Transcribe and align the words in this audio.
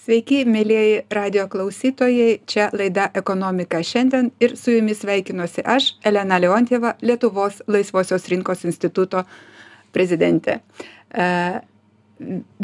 Sveiki, 0.00 0.46
mėlyjeji 0.48 1.02
radio 1.12 1.42
klausytojai, 1.52 2.40
čia 2.48 2.70
laida 2.72 3.10
Ekonomika 3.20 3.82
šiandien 3.84 4.30
ir 4.40 4.56
su 4.56 4.72
jumis 4.72 5.02
sveikinuosi 5.02 5.60
aš, 5.68 6.00
Elena 6.08 6.38
Leontieva, 6.40 6.94
Lietuvos 7.04 7.60
Laisvosios 7.68 8.24
rinkos 8.32 8.64
instituto 8.64 9.28
prezidentė. 9.92 10.64
E, 11.12 11.60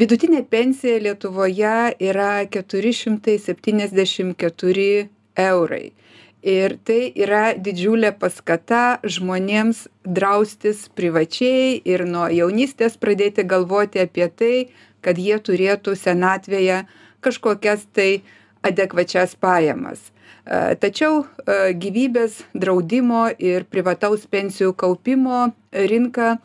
vidutinė 0.01 0.49
pensija 0.49 0.97
Lietuvoje 1.05 2.01
yra 2.09 2.49
474 2.57 5.13
eurai. 5.45 5.93
Ir 6.41 6.81
tai 6.89 7.13
yra 7.21 7.53
didžiulė 7.53 8.17
paskata 8.17 8.97
žmonėms 9.05 9.93
draustis 10.09 10.89
privačiai 10.89 11.85
ir 11.85 12.09
nuo 12.09 12.33
jaunystės 12.33 12.97
pradėti 12.97 13.45
galvoti 13.45 14.01
apie 14.09 14.25
tai, 14.33 14.73
kad 15.05 15.21
jie 15.21 15.37
turėtų 15.37 16.01
senatvėje 16.01 16.89
kažkokias 17.27 17.89
tai 17.93 18.23
adekvačias 18.67 19.35
pajamas. 19.39 20.11
E, 20.47 20.75
tačiau 20.83 21.25
e, 21.25 21.75
gyvybės 21.75 22.41
draudimo 22.55 23.27
ir 23.43 23.67
privataus 23.71 24.27
pensijų 24.31 24.73
kaupimo 24.79 25.49
rinką 25.75 26.37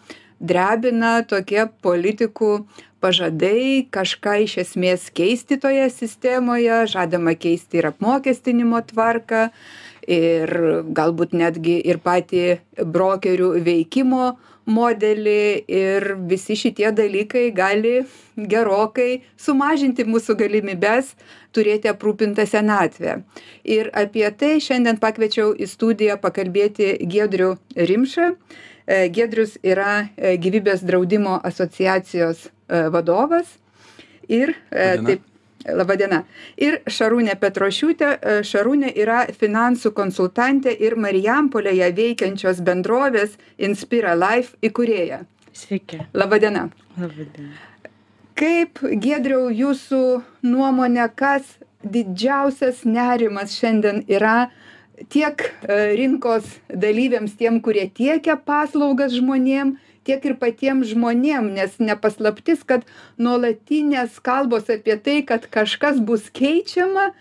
drebina 0.41 1.19
tokie 1.27 1.67
politikų 1.85 2.53
pažadai 3.01 3.85
kažką 3.93 4.39
iš 4.45 4.57
esmės 4.65 5.09
keisti 5.13 5.57
toje 5.61 5.87
sistemoje, 5.93 6.83
žadama 6.89 7.33
keisti 7.37 7.81
ir 7.81 7.89
apmokestinimo 7.91 8.81
tvarką, 8.89 9.49
ir 10.07 10.51
galbūt 10.97 11.35
netgi 11.37 11.79
ir 11.85 11.99
patį 12.03 12.45
brokerių 12.81 13.51
veikimo 13.65 14.31
modelį 14.71 15.43
ir 15.67 16.07
visi 16.29 16.55
šitie 16.55 16.91
dalykai 16.95 17.49
gali 17.55 18.01
gerokai 18.37 19.23
sumažinti 19.39 20.05
mūsų 20.05 20.37
galimybes 20.39 21.15
turėti 21.55 21.89
aprūpintą 21.91 22.45
senatvę. 22.47 23.21
Ir 23.63 23.89
apie 23.97 24.27
tai 24.37 24.59
šiandien 24.63 25.01
pakviečiau 25.01 25.55
į 25.57 25.67
studiją 25.69 26.19
pakalbėti 26.21 26.93
Gedrių 27.01 27.55
Rimšą. 27.75 28.29
E, 28.85 29.07
Gedrius 29.13 29.57
yra 29.63 30.07
e, 30.17 30.35
gyvybės 30.41 30.85
draudimo 30.85 31.37
asociacijos 31.47 32.47
e, 32.47 32.85
vadovas. 32.93 33.57
Ir 34.31 34.53
taip, 34.71 35.25
Labadiena. 35.69 36.23
Ir 36.57 36.79
Šarūnė 36.89 37.35
Petrošiūtė. 37.41 38.11
E, 38.11 38.37
Šarūnė 38.47 38.91
yra 39.03 39.25
finansų 39.37 39.93
konsultantė 39.97 40.73
ir 40.73 40.97
Marijampolėje 40.99 41.91
veikiančios 41.97 42.61
bendrovės 42.65 43.37
Inspira 43.57 44.15
Life 44.17 44.57
įkūrėja. 44.65 45.23
Sveiki. 45.53 46.01
Labadiena. 46.13 46.69
Labadiena. 46.97 47.53
Kaip, 48.41 48.79
Gedriau, 49.03 49.51
jūsų 49.53 50.01
nuomonė, 50.47 51.05
kas 51.15 51.57
didžiausias 51.83 52.85
nerimas 52.85 53.53
šiandien 53.59 54.01
yra 54.09 54.49
tiek 55.09 55.43
e, 55.43 55.77
rinkos 55.97 56.47
dalyviams, 56.69 57.35
tiem, 57.37 57.59
kurie 57.61 57.87
tiekia 57.89 58.37
paslaugas 58.37 59.13
žmonėm, 59.17 59.75
tiek 60.07 60.23
ir 60.25 60.35
patiem 60.41 60.81
žmonėm 60.87 61.51
nes 61.55 61.77
ne 61.79 61.95
paslaptis 61.99 62.63
kad 62.67 62.85
nuolatinės 63.21 64.17
kalbos 64.23 64.69
apie 64.73 64.97
tai 64.97 65.19
kad 65.27 65.45
kažkas 65.53 66.01
bus 66.01 66.29
keičiama 66.33 67.11
e, 67.11 67.13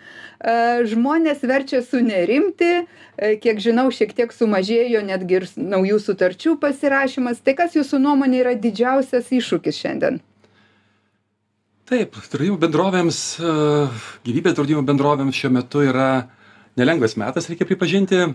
žmones 0.89 1.45
verčia 1.45 1.83
sunerimti 1.85 2.71
e, 2.81 3.37
kiek 3.43 3.61
žinau 3.61 3.89
šiek 3.93 4.15
tiek 4.17 4.33
sumažėjo 4.33 5.05
netgi 5.05 5.41
ir 5.41 5.49
naujų 5.57 6.01
sutarčių 6.07 6.57
pasirašymas. 6.63 7.45
Tai 7.45 7.57
kas 7.59 7.77
jūsų 7.77 8.01
nuomone 8.01 8.41
yra 8.41 8.57
didžiausias 8.57 9.31
iššūkis 9.37 9.85
šiandien? 9.85 10.21
Taip, 11.91 12.15
draudimo 12.33 12.57
bendrovėms, 12.63 13.23
e, 13.43 13.55
gyvybės 14.25 14.57
draudimo 14.57 14.85
bendrovėms 14.87 15.37
šiuo 15.37 15.53
metu 15.59 15.85
yra 15.85 16.31
nelengvas 16.81 17.19
metas, 17.21 17.51
reikia 17.51 17.67
pripažinti, 17.69 18.29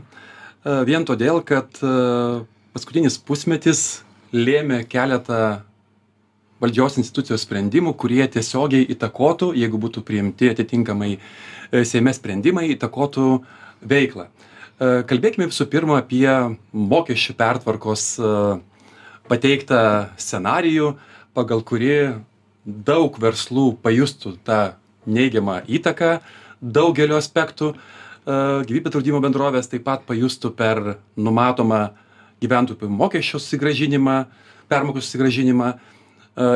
vien 0.85 1.05
todėl, 1.07 1.39
kad 1.45 1.77
paskutinis 2.75 3.15
pusmetis 3.21 4.04
lėmė 4.35 4.83
keletą 4.91 5.63
valdžios 6.61 6.99
institucijos 7.01 7.43
sprendimų, 7.45 7.93
kurie 7.99 8.23
tiesiogiai 8.31 8.85
įtakotų, 8.95 9.51
jeigu 9.59 9.79
būtų 9.81 10.03
priimti 10.07 10.49
atitinkamai 10.51 11.15
e, 11.15 11.83
Seime 11.87 12.13
sprendimai, 12.15 12.69
įtakotų 12.73 13.27
veiklą. 13.85 14.27
E, 14.27 15.03
kalbėkime 15.09 15.49
visų 15.51 15.67
pirma 15.71 15.99
apie 16.01 16.29
mokesčių 16.71 17.35
pertvarkos 17.39 18.07
e, 18.19 18.31
pateiktą 19.29 19.81
scenarijų, 20.21 20.95
pagal 21.35 21.63
kurį 21.67 21.99
daug 22.65 23.19
verslų 23.21 23.73
pajustų 23.83 24.37
tą 24.47 24.61
neigiamą 25.05 25.61
įtaką 25.67 26.17
daugelio 26.61 27.19
aspektų. 27.19 27.75
Gyvybės 28.25 28.89
draudimo 28.95 29.19
bendrovės 29.21 29.67
taip 29.69 29.83
pat 29.85 30.01
pajustų 30.07 30.49
per 30.57 30.79
numatomą 31.13 31.91
gyventojų 32.45 32.79
pajamų 32.79 32.99
mokesčio 33.01 33.41
susigrąžinimą, 33.41 34.17
permokų 34.71 35.03
susigrąžinimą, 35.03 35.71
e, 35.73 35.77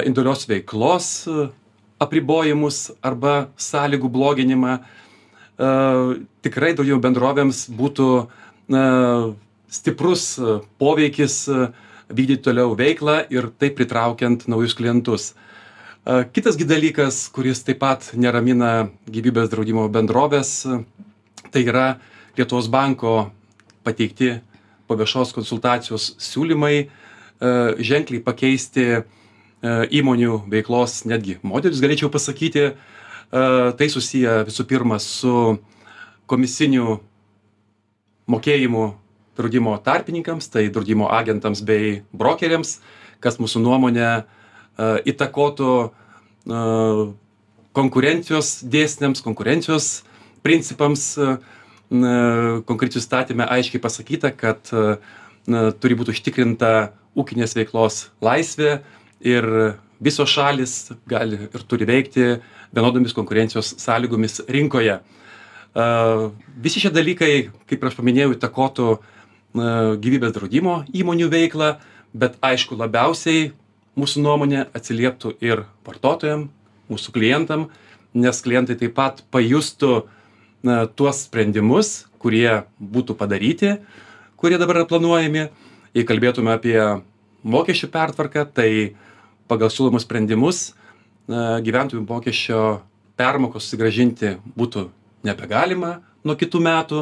individualios 0.07 0.47
veiklos 0.50 1.09
e, 1.27 1.50
apribojimus 2.00 2.91
arba 3.01 3.50
sąlygų 3.59 4.09
bloginimą. 4.13 4.77
E, 4.79 5.72
tikrai 6.45 6.73
daugiau 6.77 7.01
bendrovėms 7.03 7.67
būtų 7.75 8.09
stiprus 9.73 10.23
poveikis 10.77 11.39
vykdyti 12.09 12.44
toliau 12.45 12.75
veiklą 12.77 13.23
ir 13.33 13.47
taip 13.57 13.79
pritraukiant 13.79 14.45
naujus 14.45 14.75
klientus. 14.77 15.31
Kitas 16.06 16.57
dalykas, 16.57 17.23
kuris 17.33 17.63
taip 17.66 17.81
pat 17.81 18.11
neramina 18.13 18.91
gyvybės 19.09 19.50
draudimo 19.50 19.88
bendrovės, 19.89 20.69
tai 21.50 21.66
yra 21.66 21.97
Lietuvos 22.38 22.69
banko 22.69 23.31
pateikti 23.83 24.38
po 24.89 24.97
viešos 24.97 25.35
konsultacijos 25.38 26.16
siūlymai 26.17 26.75
e, 26.81 26.88
ženkliai 27.85 28.23
pakeisti 28.25 28.85
e, 28.89 29.01
įmonių 30.01 30.41
veiklos 30.50 31.03
netgi 31.05 31.38
modelius, 31.45 31.83
galėčiau 31.83 32.09
pasakyti. 32.09 32.72
E, 32.72 32.73
tai 33.77 33.89
susiję 33.94 34.39
visų 34.50 34.66
pirma 34.72 34.97
su 35.03 35.59
komisinių 36.29 36.97
mokėjimų 38.29 38.88
draudimo 39.38 39.75
tarpininkams, 39.85 40.50
tai 40.50 40.66
draudimo 40.73 41.07
agentams 41.13 41.61
bei 41.66 42.01
brokeriams, 42.11 42.79
kas 43.23 43.39
mūsų 43.39 43.61
nuomonė 43.63 44.09
įtakotų 45.09 45.71
konkurencijos 47.75 48.51
dėsniams, 48.63 49.23
konkurencijos 49.25 49.88
principams 50.45 51.07
konkrečiai 51.89 53.01
įstatyme 53.01 53.47
aiškiai 53.50 53.81
pasakyta 53.81 54.29
kad 54.35 54.69
na 55.50 55.69
turi 55.73 55.97
būt 55.97 56.11
užtikrinta 56.13 56.91
ūkinės 57.17 57.55
veiklos 57.57 58.09
laisvė 58.22 58.79
ir 59.25 59.47
visos 60.00 60.29
šalys 60.31 60.91
gali 61.09 61.47
ir 61.50 61.63
turi 61.67 61.88
veikti 61.89 62.39
vienodomis 62.75 63.16
konkurencijos 63.17 63.73
sąlygomis 63.81 64.44
rinkoje. 64.47 65.00
Visi 66.59 66.81
šie 66.81 66.91
dalykai, 66.94 67.50
kaip 67.69 67.83
aš 67.85 67.97
paminėjau, 67.97 68.33
įtakotų 68.35 68.89
gyvybės 70.03 70.33
draudimo 70.35 70.83
įmonių 70.94 71.29
veiklą, 71.31 71.73
bet 72.13 72.38
aišku, 72.45 72.77
labiausiai 72.77 73.51
mūsų 74.00 74.23
nuomonė 74.23 74.67
atsilieptų 74.77 75.35
ir 75.44 75.66
vartotojam, 75.85 76.47
mūsų 76.89 77.13
klientam, 77.17 77.67
nes 78.13 78.41
klientai 78.45 78.77
taip 78.79 78.95
pat 78.97 79.21
pajustų 79.33 80.07
na 80.64 80.86
tuos 80.88 81.25
sprendimus 81.25 82.08
kurie 82.20 82.64
būtų 82.80 83.16
padaryti 83.16 83.78
kurie 84.40 84.58
dabar 84.58 84.80
yra 84.80 84.88
planuojami. 84.88 85.50
Jei 85.92 86.06
kalbėtume 86.08 86.53
apie 86.53 86.78
mokesčių 87.44 87.90
pertvarką 87.92 88.46
tai 88.56 88.96
pagal 89.52 89.72
siūlomus 89.74 90.06
sprendimus 90.06 90.69
na 91.30 91.59
gyventojų 91.66 92.06
mokesčio 92.08 92.62
permokos 93.19 93.68
susigrąžinti 93.68 94.38
būtų 94.56 94.88
nebegalima 95.28 95.98
nuo 96.24 96.38
kitų 96.39 96.62
metų. 96.63 97.01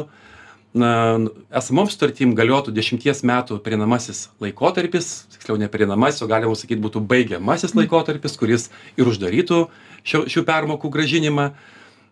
Esamom 0.78 1.88
sutartim 1.90 2.34
galiotų 2.36 2.74
dešimties 2.76 3.22
metų 3.26 3.56
pereinamasis 3.64 4.26
laikotarpis 4.42 5.28
tiksliau 5.32 5.56
ne 5.60 5.70
pereinamasis 5.70 6.22
o 6.22 6.28
galima 6.30 6.58
sakyt 6.58 6.82
būtų 6.82 7.00
baigiamasis 7.08 7.72
laikotarpis 7.78 8.36
kuris 8.38 8.68
ir 8.98 9.08
uždarytų 9.08 9.62
šio 10.04 10.26
šių 10.28 10.44
permokų 10.48 10.90
grąžinimą 10.92 11.48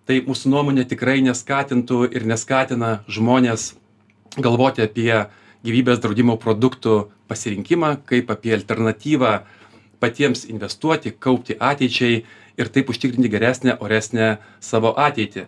tai 0.07 0.21
mūsų 0.27 0.53
nuomone 0.53 0.87
tikrai 0.87 1.19
neskatintų 1.27 2.07
ir 2.15 2.27
neskatina 2.31 3.01
žmones 3.11 3.75
galvoti 4.39 4.85
apie 4.87 5.11
gyvybės 5.67 6.01
draudimo 6.03 6.37
produktų 6.39 6.97
pasirinkimą 7.31 7.97
kaip 8.07 8.31
apie 8.31 8.55
alternatyvą 8.55 9.33
patiems 10.01 10.45
investuoti 10.47 11.11
kaupti 11.11 11.57
ateičiai 11.59 12.25
ir 12.57 12.73
taip 12.73 12.91
užtikrinti 12.93 13.33
geresnę 13.33 13.77
oresnę 13.83 14.37
savo 14.61 14.93
ateitį. 14.97 15.47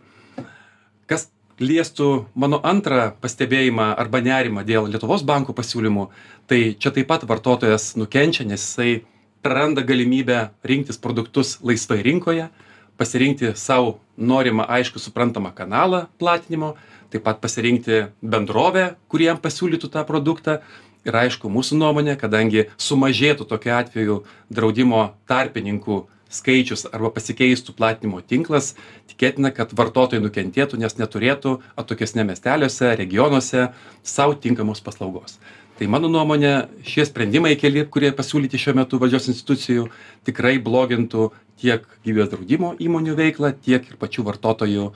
Kas 1.08 1.28
liestų 1.62 2.08
mano 2.34 2.58
antrą 2.66 3.12
pastebėjimą 3.22 3.93
arba 3.99 4.20
nerimą 4.25 4.64
dėl 4.66 4.88
lietuvos 4.90 5.25
banko 5.26 5.55
pasiūlymų 5.56 6.08
tai 6.50 6.75
čia 6.78 6.93
taip 6.94 7.08
pat 7.10 7.26
vartotojas 7.28 7.94
nukenčia 7.99 8.46
nes 8.46 8.62
jisai 8.62 9.05
praranda 9.43 9.82
galimybę 9.87 10.49
rinktis 10.66 10.99
produktus 10.99 11.58
laisvai 11.62 12.02
rinkoje 12.06 12.49
pasirinkti 12.98 13.54
sau 13.56 13.98
norimą 14.18 14.66
aiškų 14.66 15.00
suprantamą 15.02 15.54
kanalą 15.56 16.06
platinimo 16.18 16.74
taip 17.12 17.24
pat 17.24 17.40
pasirinkti 17.40 18.04
bendrovę 18.20 18.92
kuri 19.08 19.30
jam 19.30 19.40
pasiūlytų 19.40 19.90
tą 19.94 20.04
produktą. 20.08 20.60
Ir 21.06 21.14
aišku 21.14 21.48
mūsų 21.48 21.78
nuomone 21.78 22.16
kadangi 22.20 22.66
sumažėtų 22.76 23.46
tokiu 23.48 23.70
atveju 23.78 24.16
draudimo 24.52 25.04
tarpininkų 25.30 26.02
skaičius 26.28 26.84
arba 26.90 27.12
pasikeistų 27.14 27.72
platinimo 27.78 28.20
tinklas 28.20 28.74
tikėtina 29.08 29.52
kad 29.54 29.72
vartotojai 29.78 30.20
nukentėtų 30.24 30.82
nes 30.82 30.98
neturėtų 31.00 31.54
atokesniam 31.80 32.28
miesteliuose 32.28 32.92
regionuose 33.00 33.70
sau 34.02 34.34
tinkamos 34.34 34.84
paslaugos 34.84 35.38
tai 35.78 35.86
mano 35.86 36.08
nuomone 36.10 36.52
šie 36.86 37.06
sprendimai 37.06 37.54
keli 37.60 37.84
kurie 37.86 38.10
pasiūlyti 38.16 38.58
šiuo 38.58 38.75
metu 38.80 38.98
valdžios 38.98 39.30
institucijų 39.34 39.86
tikrai 40.26 40.56
blogintų 40.62 41.28
tiek 41.60 41.86
gyvybės 42.06 42.32
draudimo 42.32 42.72
įmonių 42.82 43.14
veiklą 43.19 43.52
tiek 43.62 43.86
ir 43.86 44.00
pačių 44.00 44.26
vartotojų 44.26 44.90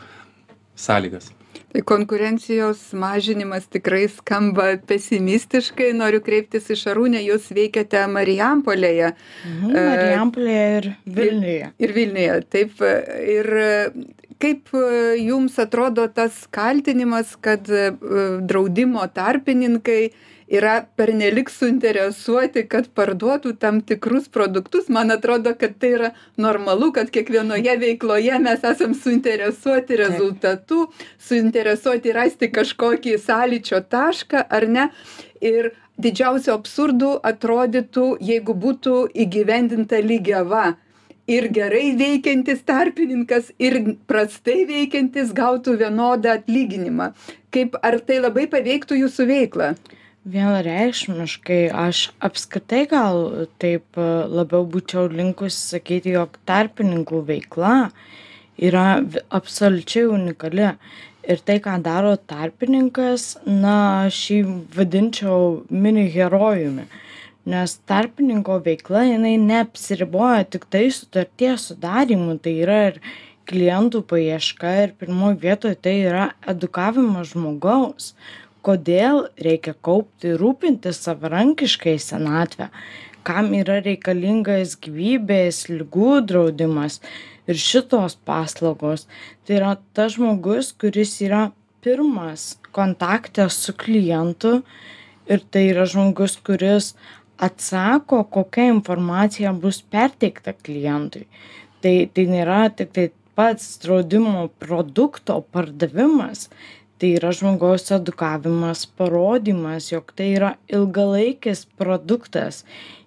sąlygas. 0.78 1.30
Tai 1.72 1.80
konkurencijos 1.88 2.80
mažinimas 2.92 3.64
tikrai 3.72 4.04
skamba 4.12 4.74
pesimistiškai. 4.88 5.92
Noriu 5.96 6.20
kreiptis 6.24 6.66
į 6.72 6.76
šarūnę 6.82 7.22
jūs 7.24 7.46
veikiate 7.56 8.02
marijampolėje. 8.12 9.12
Mhm, 9.48 9.70
Marijampolėje 9.72 10.66
ir 10.76 10.90
Vilniuje. 11.06 11.70
ir 11.78 11.94
vilniuje 11.96 12.36
taip. 12.52 12.84
Ir 13.36 13.48
kaip 14.42 14.74
jums 15.22 15.56
atrodo 15.62 16.08
tas 16.12 16.44
kaltinimas 16.50 17.36
kad 17.40 17.68
e, 17.70 17.92
draudimo 18.42 19.06
tarpininkai 19.14 20.10
yra 20.52 20.74
pernelyg 20.98 21.48
suinteresuoti 21.50 22.66
kad 22.68 22.90
parduotų 22.96 23.54
tam 23.60 23.80
tikrus 23.88 24.28
produktus. 24.32 24.90
Man 24.92 25.14
atrodo 25.14 25.54
kad 25.58 25.78
tai 25.80 25.92
yra 25.96 26.10
normalu 26.36 26.90
kad 26.92 27.10
kiekvienoje 27.14 27.76
veikloje 27.80 28.38
mes 28.44 28.66
esam 28.72 28.92
suinteresuoti 28.94 29.96
rezultatu 30.00 30.84
suinteresuoti 31.28 32.12
rasti 32.12 32.50
kažkokį 32.52 33.16
sąlyčio 33.22 33.80
tašką 33.94 34.44
ar 34.58 34.68
ne? 34.68 34.88
Ir 35.40 35.72
didžiausiu 35.96 36.52
absurdu 36.54 37.14
atrodytų 37.32 38.06
jeigu 38.20 38.54
būtų 38.66 38.96
įgyvendinta 39.24 40.02
lygiava. 40.04 40.74
Ir 41.32 41.46
gerai 41.54 41.94
veikiantis 41.96 42.64
tarpininkas 42.66 43.52
ir 43.62 43.78
prastai 44.10 44.66
veikiantis 44.68 45.30
gautų 45.32 45.78
vienodą 45.80 46.36
atlyginimą. 46.36 47.12
Kaip 47.54 47.76
ar 47.80 48.00
tai 48.04 48.18
labai 48.20 48.48
paveiktų 48.50 48.98
jūsų 49.04 49.28
veiklą 49.30 49.72
vienareikšmiškai 50.24 51.70
aš 51.74 52.10
apskritai 52.22 52.84
gal 52.90 53.22
taip 53.62 53.98
e, 53.98 54.08
labiau 54.30 54.66
būčiau 54.70 55.08
linkusi 55.10 55.74
sakyti 55.74 56.14
jog 56.14 56.36
tarpininkų 56.46 57.22
veikla 57.26 57.76
yra 58.62 58.86
absoliučiai 59.34 60.06
unikali. 60.06 60.74
Ir 61.22 61.38
tai 61.46 61.60
ką 61.62 61.76
daro 61.82 62.16
tarpininkas 62.18 63.36
na 63.46 64.06
aš 64.08 64.18
jį 64.30 64.38
vadinčiau 64.74 65.62
mini 65.70 66.08
herojumi. 66.10 66.88
Nes 67.46 67.76
tarpininko 67.86 68.58
veikla 68.62 69.04
jinai 69.06 69.36
neapsiriboja 69.42 70.46
tiktai 70.50 70.88
sutarties 70.94 71.68
sudarymu 71.70 72.38
tai 72.42 72.56
yra 72.64 72.78
ir 72.90 72.98
klientų 73.50 74.02
paieška 74.10 74.72
ir 74.84 74.94
pirmoj 74.98 75.36
vietoj 75.42 75.74
tai 75.82 75.96
yra 76.06 76.28
edukavimas 76.50 77.32
žmogaus 77.34 78.12
kodėl 78.66 79.26
reikia 79.42 79.74
kaupti 79.86 80.36
rūpintis 80.38 81.02
savarankiškai 81.06 81.96
senatvę 82.00 82.70
kam 83.26 83.52
yra 83.54 83.78
reikalingas 83.82 84.76
gyvybės 84.82 85.66
ligų 85.70 86.22
draudimas 86.26 86.98
ir 87.50 87.58
šitos 87.58 88.16
paslaugos. 88.26 89.06
Tai 89.46 89.58
yra 89.58 89.72
tas 89.96 90.16
žmogus 90.16 90.72
kuris 90.78 91.14
yra 91.24 91.48
pirmas 91.82 92.56
kontakte 92.74 93.48
su 93.50 93.74
klientu 93.78 94.60
ir 95.30 95.42
tai 95.50 95.68
yra 95.70 95.86
žmogus 95.88 96.36
kuris 96.46 96.92
atsako 97.42 98.22
kokia 98.30 98.68
informacija 98.70 99.54
bus 99.54 99.82
perteikta 99.82 100.54
klientui. 100.54 101.26
Tai 101.82 101.94
tai 102.14 102.28
nėra 102.30 102.62
tiktai 102.78 103.10
pats 103.34 103.78
draudimo 103.82 104.48
produkto 104.60 105.40
pardavimas 105.54 106.48
tai 107.02 107.16
yra 107.18 107.32
žmogaus 107.34 107.88
edukavimas 107.90 108.84
parodymas 108.86 109.88
jog 109.90 110.12
tai 110.14 110.28
yra 110.36 110.52
ilgalaikis 110.70 111.64
produktas. 111.80 112.60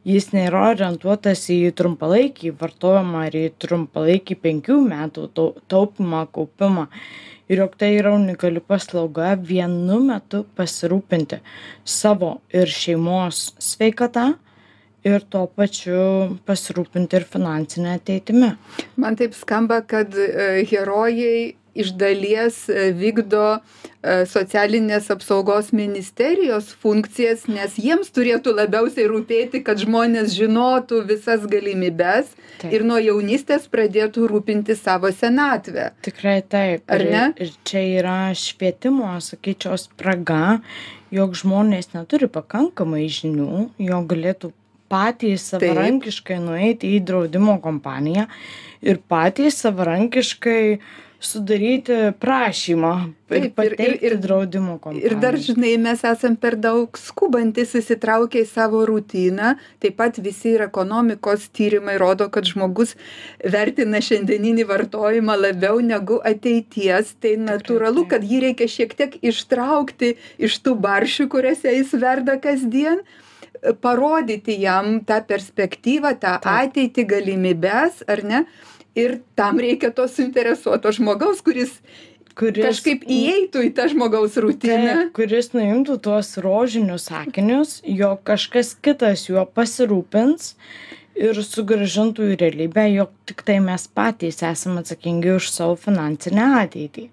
Jis 0.04 0.28
nėra 0.36 0.66
orientuotas 0.74 1.46
į 1.54 1.72
trumpalaikį 1.80 2.52
vartojimą 2.60 3.24
ar 3.30 3.40
į 3.40 3.46
trumpalaikį 3.64 4.38
penkių 4.44 4.82
metų 4.90 5.30
tau 5.38 5.48
taupymą 5.72 6.26
kaupimą. 6.36 6.90
Ir 7.48 7.64
jog 7.64 7.80
tai 7.80 7.94
yra 7.96 8.12
unikali 8.18 8.60
paslauga 8.60 9.32
vienu 9.40 10.02
metu 10.04 10.44
pasirūpinti 10.60 11.40
savo 11.88 12.42
ir 12.52 12.68
šeimos 12.68 13.54
sveikata 13.64 14.34
ir 15.08 15.24
tuo 15.32 15.48
pačiu 15.48 16.36
pasirūpinti 16.50 17.22
ir 17.22 17.32
finansine 17.32 17.96
ateitimi. 17.96 18.58
Man 19.00 19.16
taip 19.16 19.38
skamba 19.38 19.86
kad 19.88 20.18
e, 20.20 20.66
herojai 20.68 21.54
iš 21.76 21.92
dalies 22.00 22.58
e, 22.70 22.90
vykdo 22.96 23.44
e, 23.56 24.24
socialinės 24.32 25.10
apsaugos 25.14 25.72
ministerijos 25.76 26.72
funkcijas 26.82 27.46
nes 27.52 27.78
jiems 27.82 28.12
turėtų 28.16 28.56
labiausiai 28.56 29.08
rūpėti 29.12 29.62
kad 29.66 29.82
žmonės 29.84 30.34
žinotų 30.38 31.04
visas 31.12 31.46
galimybes 31.52 32.32
Taip. 32.62 32.72
ir 32.72 32.88
nuo 32.88 33.00
jaunystės 33.04 33.68
pradėtų 33.72 34.30
rūpintis 34.32 34.84
savo 34.88 35.12
senatve 35.12 35.92
tikrai 36.08 36.40
taip 36.42 36.88
Ar 36.88 37.04
ir 37.04 37.12
ne? 37.12 37.26
ir 37.36 37.56
čia 37.68 37.86
yra 38.00 38.20
švietimo 38.40 39.12
sakyčiau 39.22 39.78
spraga 39.82 40.60
jog 41.14 41.36
žmonės 41.38 41.92
neturi 41.94 42.32
pakankamai 42.32 43.10
žinių 43.12 43.68
jog 43.84 44.08
galėtų 44.14 44.56
patys 44.92 45.50
savarankiškai 45.52 46.38
nueiti 46.42 46.96
į 46.98 47.02
draudimo 47.08 47.58
kompaniją 47.64 48.28
ir 48.86 49.02
patys 49.10 49.58
savarankiškai 49.64 50.62
sudaryti 51.20 52.12
prašymą 52.20 52.92
ir 53.30 53.42
Taip, 53.42 53.56
pateikti 53.56 54.06
ir- 54.06 54.18
draudimo 54.22 54.78
kompanijai 54.80 55.06
ir 55.10 55.16
dar 55.20 55.38
žinai 55.38 55.78
mes 55.82 56.04
esam 56.04 56.36
per 56.36 56.56
daug 56.56 56.98
skubantys 56.98 57.74
įsitraukę 57.80 58.44
į 58.44 58.48
savo 58.48 58.86
rutiną. 58.86 59.56
Taip 59.80 59.98
pat 59.98 60.20
visi 60.22 60.54
ir 60.56 60.62
ekonomikos 60.68 61.50
tyrimai 61.50 61.98
rodo 61.98 62.30
kad 62.30 62.46
žmogus 62.46 62.96
vertina 63.44 64.02
šiandieninį 64.02 64.68
vartojimą 64.70 65.36
labiau 65.40 65.80
negu 65.82 66.20
ateities. 66.24 67.16
Tai 67.20 67.36
natūralu 67.38 68.06
taip. 68.06 68.10
kad 68.10 68.22
jį 68.24 68.42
reikia 68.48 68.68
šiek 68.68 68.94
tiek 68.94 69.18
ištraukti 69.22 70.16
iš 70.38 70.60
tų 70.62 70.76
barščių 70.80 71.30
kuriuose 71.30 71.74
jis 71.78 71.94
verda 71.94 72.38
kasdien 72.40 73.02
parodyti 73.82 74.60
jam 74.62 75.00
tą 75.02 75.22
perspektyvą 75.26 76.14
tą 76.22 76.38
ateitį 76.42 77.06
galimybes 77.10 78.04
ar 78.08 78.24
ne 78.24 78.46
ir 78.96 79.20
tam 79.36 79.60
reikia 79.60 79.92
to 79.96 80.08
suinteresuoto 80.08 80.92
žmogaus 80.96 81.44
kuris 81.46 81.80
kuris 82.36 82.66
kažkaip 82.68 83.06
įeitų 83.08 83.64
į 83.70 83.72
tą 83.76 83.88
žmogaus 83.92 84.36
rutiną 84.44 84.96
Taip, 85.00 85.14
kuris 85.16 85.52
nuimtų 85.56 85.98
tuos 86.04 86.36
rožinius 86.44 87.08
sakinius, 87.10 87.80
jog 87.88 88.24
kažkas 88.28 88.74
kitas 88.84 89.28
juo 89.30 89.46
pasirūpins 89.48 90.54
ir 91.16 91.40
sugražintų 91.48 92.34
į 92.34 92.40
realybę, 92.42 92.88
jog 92.92 93.14
tik 93.30 93.46
tai 93.48 93.62
mes 93.64 93.88
patys 93.88 94.44
esame 94.44 94.84
atsakingi 94.84 95.36
už 95.38 95.48
savo 95.54 95.78
finansinę 95.80 96.50
ateitį. 96.66 97.08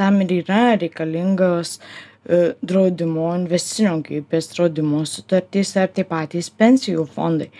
Tam 0.00 0.22
ir 0.24 0.32
yra 0.38 0.62
reikalingos 0.80 1.76
e, 1.76 2.54
draudimo, 2.64 3.28
investicinio 3.36 3.98
gyvybės 4.06 4.48
draudimo 4.54 5.04
sutartys 5.08 5.74
ar 5.76 5.92
tie 5.92 6.06
patys 6.08 6.48
pensijų 6.48 7.04
fondai, 7.12 7.50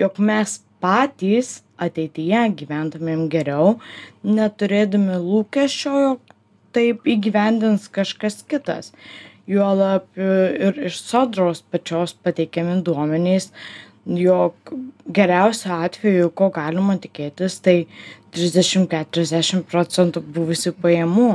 jog 0.00 0.16
mes 0.24 0.62
patys 0.82 1.60
ateityje 1.84 2.46
gyventumėm 2.62 3.26
geriau, 3.32 3.76
neturėdami 4.24 5.18
lūkesčio, 5.22 5.94
jog 6.06 6.34
taip 6.72 7.06
įgyvendins 7.08 7.88
kažkas 7.92 8.42
kitas. 8.48 8.92
Juolab 9.50 10.06
e, 10.16 10.26
ir 10.68 10.84
iš 10.88 11.00
sodros 11.02 11.64
pačios 11.72 12.14
pateikiami 12.14 12.78
duomenys 12.86 13.50
jog 14.06 14.54
geriausiu 15.06 15.72
atveju 15.76 16.30
ko 16.34 16.48
galima 16.54 16.96
tikėtis 16.98 17.60
tai 17.62 17.76
trisdešim 18.34 18.88
keturiasdešim 18.90 19.62
procentų 19.68 20.22
buvusių 20.34 20.72
pajamų. 20.82 21.28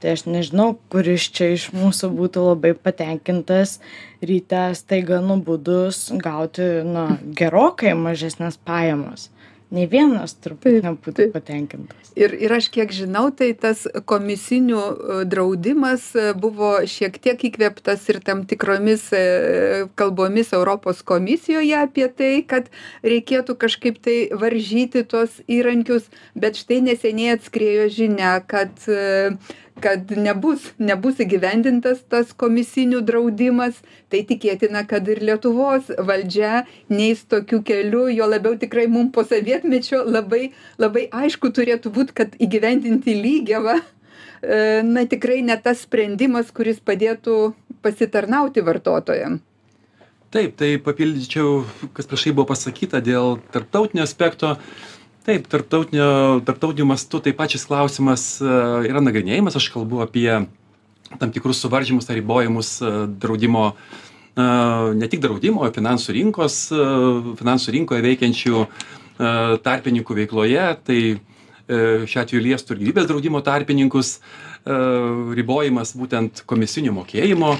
Tai 0.00 0.14
aš 0.16 0.24
nežinau 0.26 0.74
kuris 0.92 1.28
čia 1.32 1.50
iš 1.54 1.68
mūsų 1.76 2.10
būtų 2.16 2.44
labai 2.46 2.72
patenkintas 2.74 3.78
ryte 4.24 4.62
staiga 4.76 5.20
nubudus 5.24 6.08
gauti 6.16 6.68
na 6.88 7.06
gerokai 7.36 7.92
mažesnes 7.96 8.56
pajamas 8.64 9.28
nei 9.74 9.86
vienas 9.90 10.34
turbūt 10.42 10.80
nebūtų 10.84 11.28
patenkintas. 11.34 12.10
Ir, 12.18 12.34
ir 12.34 12.52
aš 12.52 12.68
kiek 12.74 12.90
žinau, 12.94 13.28
tai 13.34 13.52
tas 13.58 13.84
komisinių 14.10 14.80
e, 14.80 15.18
draudimas 15.30 16.08
e, 16.18 16.30
buvo 16.38 16.72
šiek 16.90 17.20
tiek 17.22 17.44
įkvėptas 17.50 18.08
ir 18.10 18.18
tam 18.26 18.42
tikromis 18.50 19.06
e, 19.14 19.22
kalbomis 20.00 20.50
Europos 20.56 21.04
komisijoje 21.06 21.76
apie 21.78 22.08
tai, 22.10 22.32
kad 22.42 22.70
reikėtų 23.06 23.56
kažkaip 23.62 24.02
tai 24.02 24.18
varžyti 24.34 25.04
tuos 25.06 25.38
įrankius, 25.46 26.10
bet 26.34 26.58
štai 26.58 26.82
neseniai 26.90 27.38
atskrėjo 27.38 27.88
žinia, 27.94 28.36
kad 28.50 28.74
kad 29.82 30.10
nebus, 30.16 30.70
nebus 30.78 31.20
įgyvendintas 31.22 32.02
tas 32.10 32.34
komisinių 32.36 33.00
draudimas, 33.06 33.78
tai 34.12 34.22
tikėtina, 34.28 34.84
kad 34.88 35.08
ir 35.08 35.22
Lietuvos 35.24 35.90
valdžia 35.98 36.64
neįs 36.92 37.24
tokiu 37.30 37.62
keliu, 37.66 38.06
jo 38.12 38.28
labiau 38.30 38.58
tikrai 38.60 38.86
mums 38.90 39.14
po 39.14 39.24
sovietmečio 39.26 40.02
labai, 40.06 40.50
labai 40.78 41.06
aišku 41.22 41.52
turėtų 41.56 41.92
būti, 41.96 42.16
kad 42.22 42.36
įgyvendinti 42.38 43.16
lygiavą, 43.18 43.80
e, 43.80 44.80
na 44.86 45.06
tikrai 45.08 45.40
ne 45.46 45.56
tas 45.60 45.86
sprendimas, 45.86 46.52
kuris 46.54 46.80
padėtų 46.80 47.54
pasitarnauti 47.82 48.64
vartotojams. 48.64 49.46
Taip, 50.30 50.52
tai 50.54 50.76
papildyčiau, 50.78 51.64
kas 51.90 52.06
priešai 52.06 52.30
buvo 52.30 52.52
pasakyta 52.52 53.00
dėl 53.02 53.40
tarptautinio 53.50 54.04
aspekto. 54.06 54.52
Taip, 55.30 55.44
tarptautinio, 55.46 56.40
tarptautiniu 56.42 56.88
mastu 56.90 57.20
taip 57.22 57.36
pat 57.38 57.52
šis 57.54 57.62
klausimas 57.68 58.22
e, 58.42 58.54
yra 58.88 58.98
nagrinėjimas. 58.98 59.54
Aš 59.60 59.68
kalbu 59.70 60.00
apie 60.02 60.26
tam 61.20 61.30
tikrus 61.30 61.60
suvaržymus 61.62 62.10
ar 62.10 62.18
ribojimus 62.18 62.72
e, 62.82 62.90
draudimo, 63.22 63.68
e, 63.70 64.48
ne 64.98 65.10
tik 65.12 65.22
draudimo, 65.22 65.62
finansų 65.70 66.16
rinkos, 66.18 66.58
finansų 67.38 67.76
rinkoje 67.76 68.06
veikiančių 68.08 68.66
tarpininkų 69.62 70.18
veikloje. 70.18 70.66
Tai 70.90 71.00
šiuo 72.10 72.24
atveju 72.24 72.42
liestų 72.48 72.74
ir 72.74 72.82
gyvybės 72.82 73.06
draudimo 73.06 73.38
tarpininkus, 73.46 74.16
ribojimas 75.38 75.94
būtent 75.94 76.42
komisinių 76.50 76.96
mokėjimo 76.96 77.54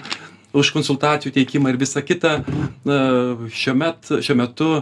už 0.58 0.74
konsultacijų 0.74 1.38
teikimą 1.38 1.70
ir 1.70 1.78
visa 1.78 2.02
kita. 2.02 2.40
Šiuo, 2.82 3.76
met, 3.78 4.10
šiuo 4.18 4.42
metu 4.42 4.72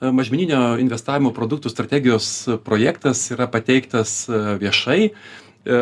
mažmeninio 0.00 0.78
investavimo 0.78 1.32
produktų 1.34 1.70
strategijos 1.72 2.30
projektas 2.64 3.24
yra 3.34 3.48
pateiktas 3.50 4.28
e, 4.28 4.40
viešai. 4.60 5.00
E, 5.08 5.78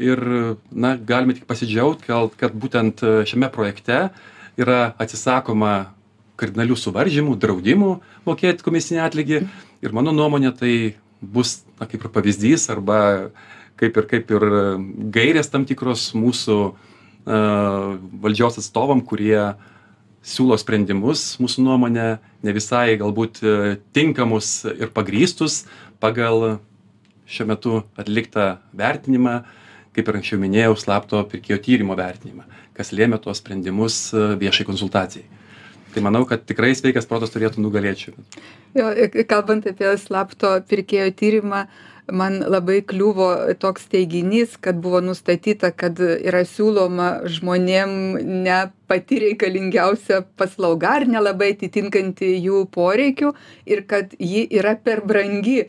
ir 0.00 0.22
na, 0.72 0.94
galime 0.96 1.36
tik 1.36 1.44
pasidžiaugti, 1.48 2.08
kad, 2.40 2.56
būtent 2.56 3.04
e, 3.04 3.12
šiame 3.28 3.50
projekte 3.52 4.08
yra 4.58 4.94
atsisakoma 4.98 5.92
kardinalių 6.38 6.78
suvaržymų, 6.78 7.36
draudimų 7.40 7.92
mokėti 8.26 8.64
komisinį 8.64 9.04
atlygį. 9.04 9.42
Ir 9.84 9.94
mano 9.94 10.14
nuomonė 10.16 10.54
tai 10.56 10.74
bus 11.20 11.60
na, 11.78 11.86
kaip 11.86 12.02
ir 12.02 12.12
pavyzdys 12.14 12.68
arba 12.72 13.00
kaip 13.78 13.96
ir, 14.00 14.06
kaip 14.10 14.30
ir 14.34 14.44
gairės 15.14 15.50
tam 15.52 15.62
tikros 15.66 16.08
mūsų 16.18 16.56
uh, 16.66 17.92
valdžios 18.22 18.58
atstovam, 18.58 19.02
kurie 19.06 19.54
siūlo 20.24 20.56
sprendimus, 20.58 21.36
mūsų 21.42 21.64
nuomonė, 21.66 22.08
ne 22.44 22.54
visai 22.54 22.96
galbūt 23.00 23.40
e, 23.42 23.76
tinkamus 23.96 24.62
ir 24.70 24.92
pagrystus 24.94 25.62
pagal 26.02 26.58
šiuo 27.28 27.48
metu 27.48 27.80
atliktą 27.98 28.58
vertinimą, 28.76 29.40
kaip 29.96 30.08
ir 30.08 30.20
anksčiau 30.20 30.40
minėjau, 30.40 30.76
slapto 30.78 31.20
pirkėjo 31.30 31.58
tyrimo 31.64 31.96
vertinimą, 31.98 32.46
kas 32.76 32.94
lėmė 32.94 33.20
tuos 33.22 33.42
sprendimus 33.42 34.08
e, 34.12 34.24
viešai 34.40 34.66
konsultacijai. 34.68 35.26
Tai 35.94 36.04
manau, 36.04 36.26
kad 36.28 36.42
tikrai 36.44 36.74
sveikas 36.76 37.08
protas 37.08 37.32
turėtų 37.32 37.62
nugalėti. 37.64 38.12
Jo, 38.76 38.90
kalbant 39.28 39.64
apie 39.70 39.94
slapto 39.98 40.50
pirkėjo 40.68 41.08
tyrimą, 41.16 41.64
man 42.12 42.40
labai 42.46 42.80
kliuvo 42.86 43.28
toks 43.60 43.88
teiginys, 43.92 44.56
kad 44.60 44.80
buvo 44.80 45.00
nustatyta, 45.04 45.70
kad 45.76 46.00
yra 46.00 46.44
siūloma 46.48 47.08
žmonėm 47.28 47.92
ne 48.44 48.60
pati 48.88 49.20
reikalingiausia 49.26 50.22
paslauga 50.40 50.96
ar 51.00 51.06
nelabai 51.10 51.52
atitinkanti 51.54 52.32
jų 52.38 52.64
poreikių 52.72 53.34
ir 53.68 53.84
kad 53.90 54.16
ji 54.18 54.46
yra 54.60 54.76
per 54.76 55.04
brangi. 55.04 55.68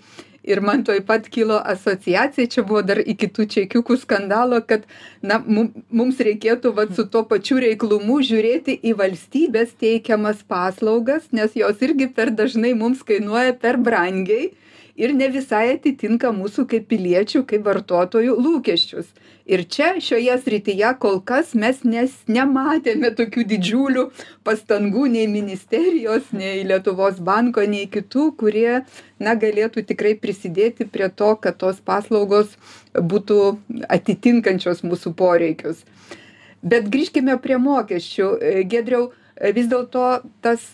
Ir 0.50 0.62
man 0.63 0.86
toj 0.88 1.01
pat 1.05 1.27
kilo 1.29 1.60
asociacija, 1.60 2.48
čia 2.48 2.63
buvo 2.65 2.79
dar 2.81 3.01
iki 3.03 3.27
tų 3.27 3.43
čekiukų 3.53 3.98
skandalo, 4.00 4.62
kad 4.65 4.86
na, 5.22 5.41
mum- 5.43 5.84
mums 5.91 6.22
reikėtų 6.24 6.72
vat, 6.77 6.96
su 6.96 7.03
tuo 7.12 7.25
pačiu 7.27 7.60
reiklumu 7.62 8.22
žiūrėti 8.25 8.77
į 8.79 8.96
valstybės 9.01 9.75
teikiamas 9.84 10.39
paslaugas, 10.48 11.27
nes 11.36 11.53
jos 11.60 11.84
irgi 11.86 12.08
per 12.15 12.31
dažnai 12.31 12.72
mums 12.74 13.03
kainuoja 13.05 13.53
per 13.60 13.77
brangiai 13.77 14.53
ir 14.99 15.13
ne 15.15 15.29
visai 15.31 15.65
atitinka 15.73 16.31
mūsų 16.35 16.65
kaip 16.73 16.87
piliečių, 16.91 17.43
kaip 17.47 17.65
vartotojų 17.67 18.35
lūkesčius. 18.43 19.09
Ir 19.49 19.63
čia 19.73 19.93
šioje 20.03 20.35
srityje 20.43 20.91
kol 21.01 21.17
kas 21.25 21.55
mes 21.57 21.79
nes, 21.87 22.13
nematėme 22.29 23.09
tokių 23.17 23.45
didžiulių 23.49 24.03
pastangų 24.45 25.07
nei 25.15 25.25
ministerijos, 25.31 26.27
nei 26.35 26.65
Lietuvos 26.67 27.21
banko, 27.31 27.63
nei 27.65 27.87
kitų, 27.89 28.27
kurie 28.37 28.81
na, 29.17 29.33
galėtų 29.39 29.85
tikrai 29.89 30.13
prisidėti 30.19 30.85
prie 30.85 31.09
to, 31.09 31.31
kad 31.41 31.57
tos 31.63 31.79
paslaugos 31.81 32.53
būtų 32.93 33.39
atitinkančios 33.89 34.83
mūsų 34.85 35.15
poreikius. 35.17 35.81
Bet 36.61 36.91
grįžkime 36.91 37.39
prie 37.39 37.57
mokesčių. 37.57 38.33
Gedriau, 38.69 39.13
vis 39.55 39.71
dėlto 39.71 40.19
tas 40.43 40.73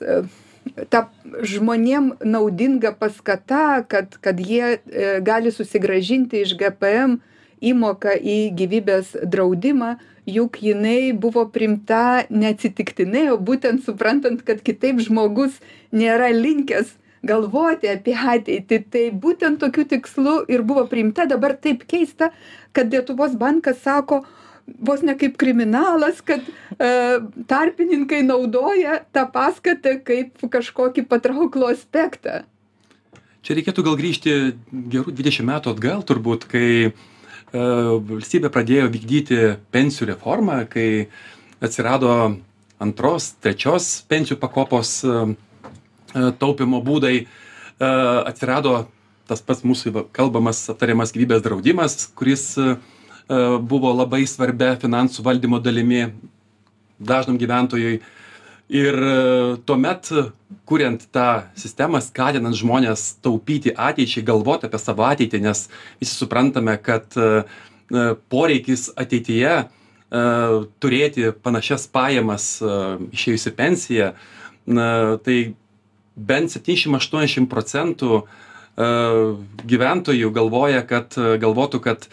ta 0.89 1.05
žmonėm 1.45 2.15
naudinga 2.25 2.91
paskata, 2.99 3.83
kad, 3.87 4.17
kad 4.21 4.39
jie 4.39 4.75
e, 4.75 4.79
gali 5.25 5.53
susigražinti 5.53 6.41
iš 6.43 6.55
GPM 6.59 7.19
įmoką 7.65 8.15
į 8.19 8.37
gyvybės 8.57 9.15
draudimą, 9.23 9.95
juk 10.25 10.59
jinai 10.65 11.13
buvo 11.13 11.45
primta 11.53 12.25
neatsitiktinai, 12.29 13.29
o 13.33 13.37
būtent 13.37 13.85
suprantant, 13.85 14.41
kad 14.45 14.61
kitaip 14.65 14.99
žmogus 15.05 15.59
nėra 15.93 16.31
linkęs 16.33 16.95
galvoti 17.25 17.89
apie 17.89 18.15
ateitį. 18.15 18.79
Tai 18.91 19.03
būtent 19.25 19.61
tokiu 19.61 19.85
tikslu 19.89 20.37
ir 20.51 20.65
buvo 20.67 20.85
priimta. 20.89 21.25
Dabar 21.29 21.55
taip 21.57 21.85
keista, 21.89 22.31
kad 22.75 22.93
Lietuvos 22.93 23.37
bankas 23.39 23.81
sako, 23.85 24.23
vos 24.65 25.01
ne 25.05 25.15
kaip 25.17 25.37
kriminalas, 25.37 26.21
kad 26.25 26.41
e, 26.41 26.89
tarpininkai 27.49 28.23
naudoja 28.25 28.99
tą 29.13 29.27
paskatą 29.33 29.97
kaip 30.05 30.41
kažkokį 30.51 31.05
patrauklų 31.09 31.69
aspektą. 31.73 32.43
Čia 33.45 33.59
reikėtų 33.59 33.85
gal 33.85 33.97
grįžti 33.99 34.33
gerų 34.89 35.13
20 35.13 35.45
metų 35.45 35.75
atgal 35.75 36.01
turbūt, 36.07 36.47
kai 36.49 36.69
e, 36.85 36.91
valstybė 37.53 38.49
pradėjo 38.53 38.89
vykdyti 38.93 39.41
pensijų 39.75 40.09
reformą, 40.15 40.63
kai 40.69 41.07
atsirado 41.63 42.15
antros, 42.81 43.35
trečios 43.43 44.01
pensijų 44.09 44.39
pakopos 44.41 44.97
e, 45.05 45.13
e, 45.13 46.31
taupimo 46.41 46.81
būdai, 46.83 47.15
e, 47.21 47.27
atsirado 48.25 48.87
tas 49.29 49.41
pats 49.41 49.63
mūsų 49.65 50.07
kalbamas, 50.13 50.63
aptariamas 50.69 51.13
gyvybės 51.15 51.43
draudimas, 51.45 51.97
kuris 52.17 52.47
e, 52.61 52.75
buvo 53.27 53.89
labai 53.95 54.25
svarbia 54.29 54.75
finansų 54.77 55.23
valdymo 55.25 55.57
dalimi 55.63 56.03
dažnam 56.99 57.37
gyventojui. 57.37 57.99
Ir 58.69 58.95
e, 58.97 59.57
tuomet, 59.65 60.09
kuriant 60.65 61.03
tą 61.13 61.43
sistemą, 61.59 61.99
skatinant 62.01 62.57
žmonės 62.57 63.11
taupyti 63.21 63.69
ateičiai, 63.77 64.23
galvoti 64.25 64.65
apie 64.65 64.79
savo 64.81 65.05
ateitį, 65.05 65.41
nes 65.45 65.67
visi 66.01 66.15
suprantame, 66.17 66.73
kad 66.81 67.13
e, 67.13 67.43
e, 67.93 68.07
poreikis 68.33 68.87
ateityje 68.97 69.51
e, 69.53 69.67
turėti 70.81 71.29
panašias 71.45 71.85
pajamas 71.93 72.55
e, 72.57 72.79
išėjus 73.13 73.51
į 73.51 73.55
pensiją, 73.59 74.09
tai 74.65 75.37
bent 76.17 76.49
70-80 76.49 77.45
procentų 77.51 78.15
e, 78.17 78.23
gyventojų 79.69 80.31
galvoja, 80.33 80.81
kad 80.89 81.13
galvotų, 81.13 81.83
kad 81.85 82.09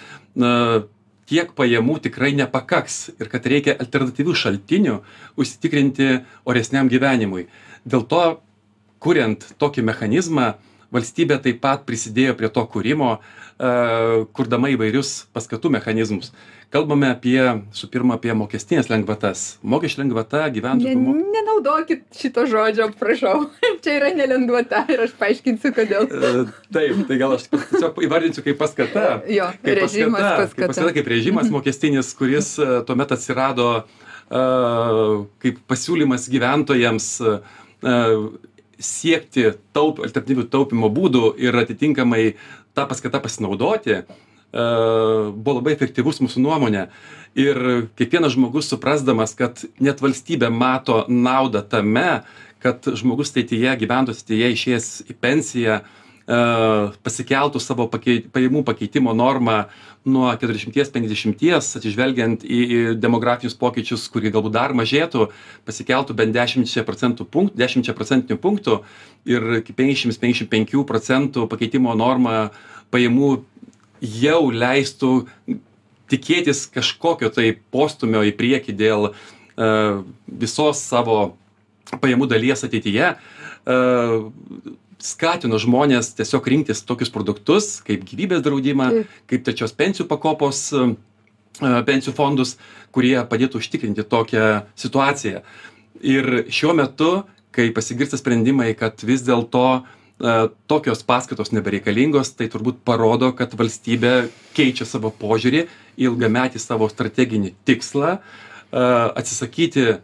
na, 1.32 1.32
tiek 1.32 1.52
pajamų 1.56 2.00
tikrai 2.04 2.32
nepakaks 2.36 3.14
ir 3.16 3.30
kad 3.32 3.46
reikia 3.48 3.76
alternatyvių 3.80 4.34
šaltinių 4.36 4.98
užsitikrinti 5.40 6.08
oresniam 6.44 6.90
gyvenimui. 6.92 7.46
Dėl 7.88 8.04
to, 8.04 8.24
kuriant 9.02 9.46
tokį 9.58 9.84
mechanizmą, 9.88 10.58
valstybė 10.92 11.40
taip 11.42 11.60
pat 11.64 11.86
prisidėjo 11.88 12.36
prie 12.38 12.50
to 12.52 12.64
kūrimo, 12.72 13.16
e, 13.16 13.70
kurdama 14.36 14.70
įvairius 14.74 15.22
paskatų 15.32 15.72
mechanizmus. 15.78 16.32
Kalbame 16.72 17.10
apie, 17.12 17.36
su 17.76 17.84
pirma, 17.92 18.16
apie 18.16 18.32
mokestinės 18.32 18.86
lengvatas. 18.88 19.58
Mokesčių 19.60 20.06
lengvata 20.06 20.46
Ne, 20.46 20.52
gyventojų 20.54 20.94
pamokų. 20.96 21.24
nenaudokit 21.34 22.04
šito 22.16 22.46
žodžio, 22.48 22.86
prašau. 22.96 23.50
Čia 23.84 23.98
yra 23.98 24.12
nelengvata 24.16 24.86
ir 24.88 25.02
aš 25.04 25.12
paaiškinsiu, 25.20 25.72
kodėl. 25.76 26.08
E, 26.08 26.46
Taip, 26.72 27.02
tai 27.10 27.18
gal 27.20 27.36
aš 27.36 27.50
tiesiog 27.52 28.00
įvardinsiu 28.08 28.44
kaip 28.46 28.56
paskata. 28.62 29.04
Jo, 29.28 29.50
kaip 29.60 29.76
režimas 29.82 30.22
paskata, 30.22 30.38
paskata. 30.38 30.56
Kaip, 30.62 30.72
paskata, 30.72 30.94
kaip 30.96 31.12
režimas 31.12 31.52
mokestinis, 31.52 32.14
kuris 32.16 32.54
e, 32.56 32.70
tuomet 32.88 33.12
atsirado 33.18 33.68
e, 33.82 34.40
kaip 35.44 35.60
pasiūlymas 35.68 36.30
gyventojams 36.32 37.10
e, 37.20 37.36
siekti 38.84 39.52
taup 39.76 40.02
alternatyvių 40.02 40.46
taupymo 40.52 40.90
būdų 40.92 41.32
ir 41.40 41.56
atitinkamai 41.62 42.34
ta 42.76 42.86
paskata 42.90 43.20
pasinaudoti 43.22 43.94
e, 43.96 44.02
buvo 44.52 45.58
labai 45.60 45.76
efektyvus 45.76 46.22
mūsų 46.24 46.42
nuomone. 46.44 46.86
Ir 47.38 47.88
kiekvienas 47.96 48.34
žmogus 48.36 48.68
suprasdamas, 48.68 49.32
kad 49.38 49.64
net 49.80 50.02
valstybė 50.04 50.50
mato 50.52 51.04
naudą 51.08 51.62
tame, 51.64 52.22
kad 52.62 52.84
žmogus 52.98 53.32
ateityje, 53.32 53.72
gyventojus 53.80 54.20
ateityje 54.22 54.52
išėjęs 54.56 54.88
į 55.08 55.18
pensiją, 55.22 55.80
e, 55.80 56.01
pasikeltų 56.32 57.60
savo 57.60 57.88
pakei, 57.90 58.22
pajamų 58.32 58.62
pakeitimo 58.64 59.12
normą 59.12 59.66
nuo 60.08 60.30
40-50, 60.32 61.42
atsižvelgiant 61.60 62.44
į, 62.46 62.60
į 62.62 62.78
demografinius 63.02 63.56
pokyčius, 63.58 64.08
kurie 64.12 64.32
galbūt 64.32 64.54
dar 64.54 64.74
mažėtų, 64.74 65.28
pasikeltų 65.68 66.16
bent 66.18 66.34
10 66.34 66.66
procentų 66.86 67.26
punktų, 67.28 67.58
10 67.60 67.92
procentinių 67.98 68.38
punktų 68.42 68.80
ir 69.28 69.48
iki 69.60 69.74
50-55 69.76 70.86
procentų 70.88 71.46
pakeitimo 71.50 71.94
norma 71.98 72.50
pajamų 72.94 73.34
jau 74.02 74.40
leistų 74.50 75.12
tikėtis 76.12 76.66
kažkokio 76.72 77.30
tai 77.32 77.52
postumio 77.72 78.24
į 78.26 78.34
priekį 78.36 78.74
dėl 78.76 79.10
uh, 79.12 80.02
visos 80.26 80.82
savo 80.82 81.36
pajamų 82.02 82.28
dalies 82.30 82.64
ateityje, 82.66 83.14
uh, 83.14 84.30
skatino 85.02 85.58
žmones 85.60 86.12
tiesiog 86.18 86.46
rinktis 86.54 86.84
tokius 86.86 87.12
produktus 87.12 87.80
kaip 87.86 88.04
gyvybės 88.08 88.44
draudimą, 88.44 88.88
kaip 89.30 89.46
trečios 89.46 89.74
pensijų 89.76 90.06
pakopos 90.10 90.64
uh, 90.76 90.94
pensijų 91.60 92.14
fondus, 92.16 92.56
kurie 92.94 93.16
padėtų 93.28 93.60
užtikrinti 93.60 94.06
tokią 94.08 94.62
situaciją. 94.78 95.42
Ir 96.02 96.46
šiuo 96.50 96.76
metu, 96.78 97.10
kai 97.52 97.68
pasigirsta 97.74 98.18
sprendimai, 98.20 98.72
kad 98.78 99.02
vis 99.06 99.24
dėlto 99.26 99.66
uh, 99.82 99.90
tokios 100.70 101.02
paskatos 101.02 101.52
nebereikalingos, 101.52 102.32
tai 102.38 102.48
turbūt 102.52 102.82
parodo, 102.86 103.32
kad 103.34 103.54
valstybė 103.58 104.30
keičia 104.56 104.86
savo 104.86 105.10
požiūrį 105.10 105.66
ilgametį 106.02 106.62
savo 106.62 106.88
strateginį 106.88 107.52
tikslą, 107.68 108.18
atsisakyti 108.72 109.98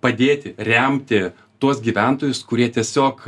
padėti, 0.00 0.54
remti 0.56 1.30
tuos 1.60 1.80
gyventojus, 1.84 2.42
kurie 2.48 2.68
tiesiog 2.72 3.22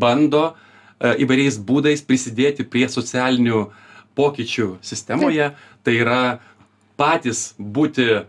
bando 0.00 0.52
įvairiais 1.00 1.58
būdais 1.60 2.04
prisidėti 2.06 2.64
prie 2.64 2.86
socialinių 2.88 3.66
pokyčių 4.16 4.78
sistemoje, 4.84 5.50
tai 5.84 5.96
yra 6.00 6.20
patys 6.96 7.52
būti 7.58 8.24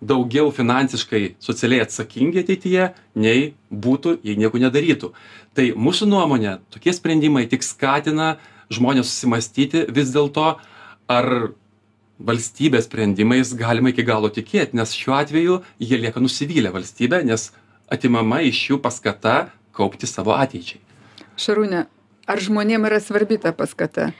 daugiau 0.00 0.50
finansiškai 0.52 1.36
socialiai 1.40 1.84
atsakingi 1.86 2.42
ateityje 2.44 2.90
nei 3.16 3.52
būtų 3.72 4.18
jei 4.26 4.36
nieko 4.36 4.60
nedarytų. 4.60 5.12
Tai 5.56 5.66
mūsų 5.72 6.08
nuomone 6.10 6.58
tokie 6.72 6.92
sprendimai 6.92 7.46
tik 7.48 7.64
skatina 7.64 8.36
žmones 8.72 9.08
susimąstyti 9.08 9.86
vis 9.94 10.12
dėlto 10.12 10.56
ar 11.08 11.30
valstybės 12.18 12.88
sprendimais 12.88 13.52
galima 13.56 13.92
iki 13.92 14.04
galo 14.06 14.28
tikėt 14.32 14.74
nes 14.76 14.94
šiuo 14.96 15.16
atveju 15.18 15.60
jie 15.80 15.98
lieka 16.00 16.20
nusivylę 16.20 16.72
valstybe 16.72 17.20
nes 17.28 17.50
atimama 17.92 18.40
iš 18.46 18.62
jų 18.70 18.80
paskata 18.82 19.46
kaupti 19.76 20.08
savo 20.08 20.34
ateičiai. 20.36 20.80
Šarūne 21.36 21.84
ar 22.26 22.42
žmonėm 22.42 22.86
yra 22.88 23.00
svarbi 23.02 23.38
ta 23.40 23.52
paskata? 23.56 24.10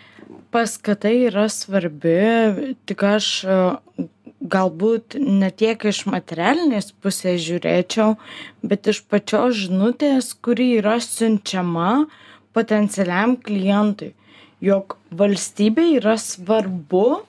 Paskata 0.54 1.11
yra 1.11 1.46
svarbi 1.52 2.76
tik 2.88 3.02
aš 3.06 3.30
galbūt 4.46 5.16
ne 5.18 5.49
tiek 5.50 5.80
iš 5.88 6.04
materialinės 6.11 6.92
pusės 7.02 7.40
žiūrėčiau, 7.44 8.14
bet 8.62 8.87
iš 8.92 9.02
pačios 9.11 9.56
žinutės, 9.64 10.35
kuri 10.35 10.76
yra 10.78 10.99
siunčiama 11.02 12.06
potencialiam 12.56 13.37
klientui, 13.40 14.12
jog 14.64 14.96
valstybė 15.11 15.88
yra 15.99 16.16
svarbu 16.20 17.25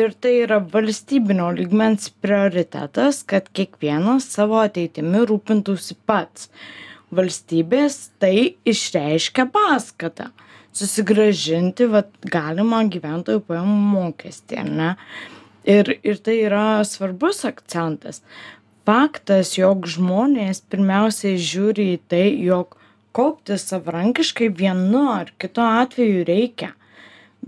ir 0.00 0.14
tai 0.20 0.36
yra 0.44 0.60
valstybinio 0.72 1.50
lygmens 1.56 2.08
prioritetas, 2.22 3.22
kad 3.28 3.50
kiekvienas 3.56 4.30
savo 4.34 4.60
ateitimi 4.62 5.24
rūpintųsi 5.28 5.98
pats. 6.06 6.48
Valstybės 7.12 7.98
tai 8.22 8.56
išreiškia 8.64 9.44
paskatą 9.52 10.30
susigražinti 10.72 11.84
vat, 11.92 12.08
galimą 12.24 12.86
gyventojų 12.94 13.42
pajamų 13.44 13.78
mokestį, 13.92 14.64
ne? 14.72 14.94
ir 15.64 15.98
ir 16.02 16.18
tai 16.18 16.38
yra 16.46 16.82
svarbus 16.88 17.44
akcentas 17.46 18.22
faktas 18.88 19.54
jog 19.58 19.86
žmonės 19.86 20.62
pirmiausiai 20.72 21.38
žiūri 21.38 21.88
į 21.94 21.98
tai 22.10 22.24
jog 22.42 22.76
kaupti 23.14 23.58
savarankiškai 23.60 24.48
vienu 24.58 25.04
ar 25.12 25.32
kitu 25.38 25.62
atveju 25.62 26.24
reikia 26.26 26.72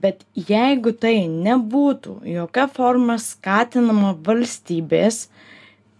bet 0.02 0.24
jeigu 0.48 0.92
tai 1.04 1.16
nebūtų 1.30 2.18
jokia 2.34 2.66
forma 2.78 3.16
skatinama 3.22 4.14
valstybės 4.26 5.24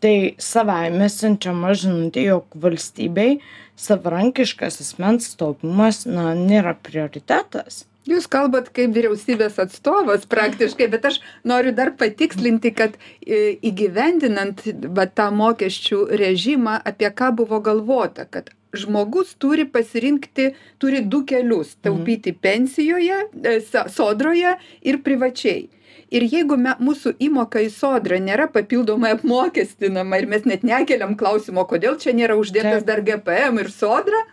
tai 0.05 0.35
savaime 0.43 1.09
siunčiama 1.09 1.73
žinutė 1.81 2.27
jog 2.27 2.59
valstybei 2.67 3.39
savarankiškas 3.87 4.81
asmens 4.85 5.31
taupymas 5.41 6.05
na 6.11 6.33
nėra 6.39 6.75
prioritetas 6.89 7.85
jūs 8.09 8.27
kalbat 8.31 8.71
kaip 8.75 8.95
vyriausybės 8.97 9.61
atstovas 9.63 10.27
praktiškai 10.31 10.89
bet 10.93 11.07
aš 11.11 11.21
noriu 11.49 11.75
dar 11.77 11.95
patikslinti 12.01 12.75
kad 12.77 12.99
e, 12.99 13.57
įgyvendinant 13.71 14.65
va 14.97 15.07
tą 15.07 15.31
mokesčių 15.35 16.05
režimą 16.21 16.81
apie 16.85 17.11
ką 17.11 17.33
buvo 17.41 17.61
galvota 17.65 18.29
kad 18.31 18.53
žmogus 18.75 19.37
turi 19.39 19.65
pasirinkti 19.71 20.51
turi 20.83 21.01
du 21.01 21.25
kelius 21.25 21.75
mhm. 21.75 21.81
taupyti 21.87 22.33
pensijoje 22.33 23.23
e, 23.43 23.57
sodroje 23.89 24.59
ir 24.83 25.03
privačiai 25.07 25.69
ir 26.15 26.27
jeigu 26.31 26.57
me 26.61 26.75
mūsų 26.83 27.15
įmoka 27.27 27.63
į 27.65 27.71
sodrą 27.75 28.21
nėra 28.23 28.47
papildomai 28.53 29.15
apmokestinama 29.17 30.21
ir 30.21 30.29
mes 30.31 30.47
net 30.49 30.67
nekeliam 30.67 31.17
klausimo 31.19 31.65
kodėl 31.71 31.99
čia 32.03 32.15
nėra 32.17 32.39
uždėtas 32.41 32.87
dar 32.87 33.03
gpm 33.07 33.63
ir 33.63 33.71
sodra 33.73 34.25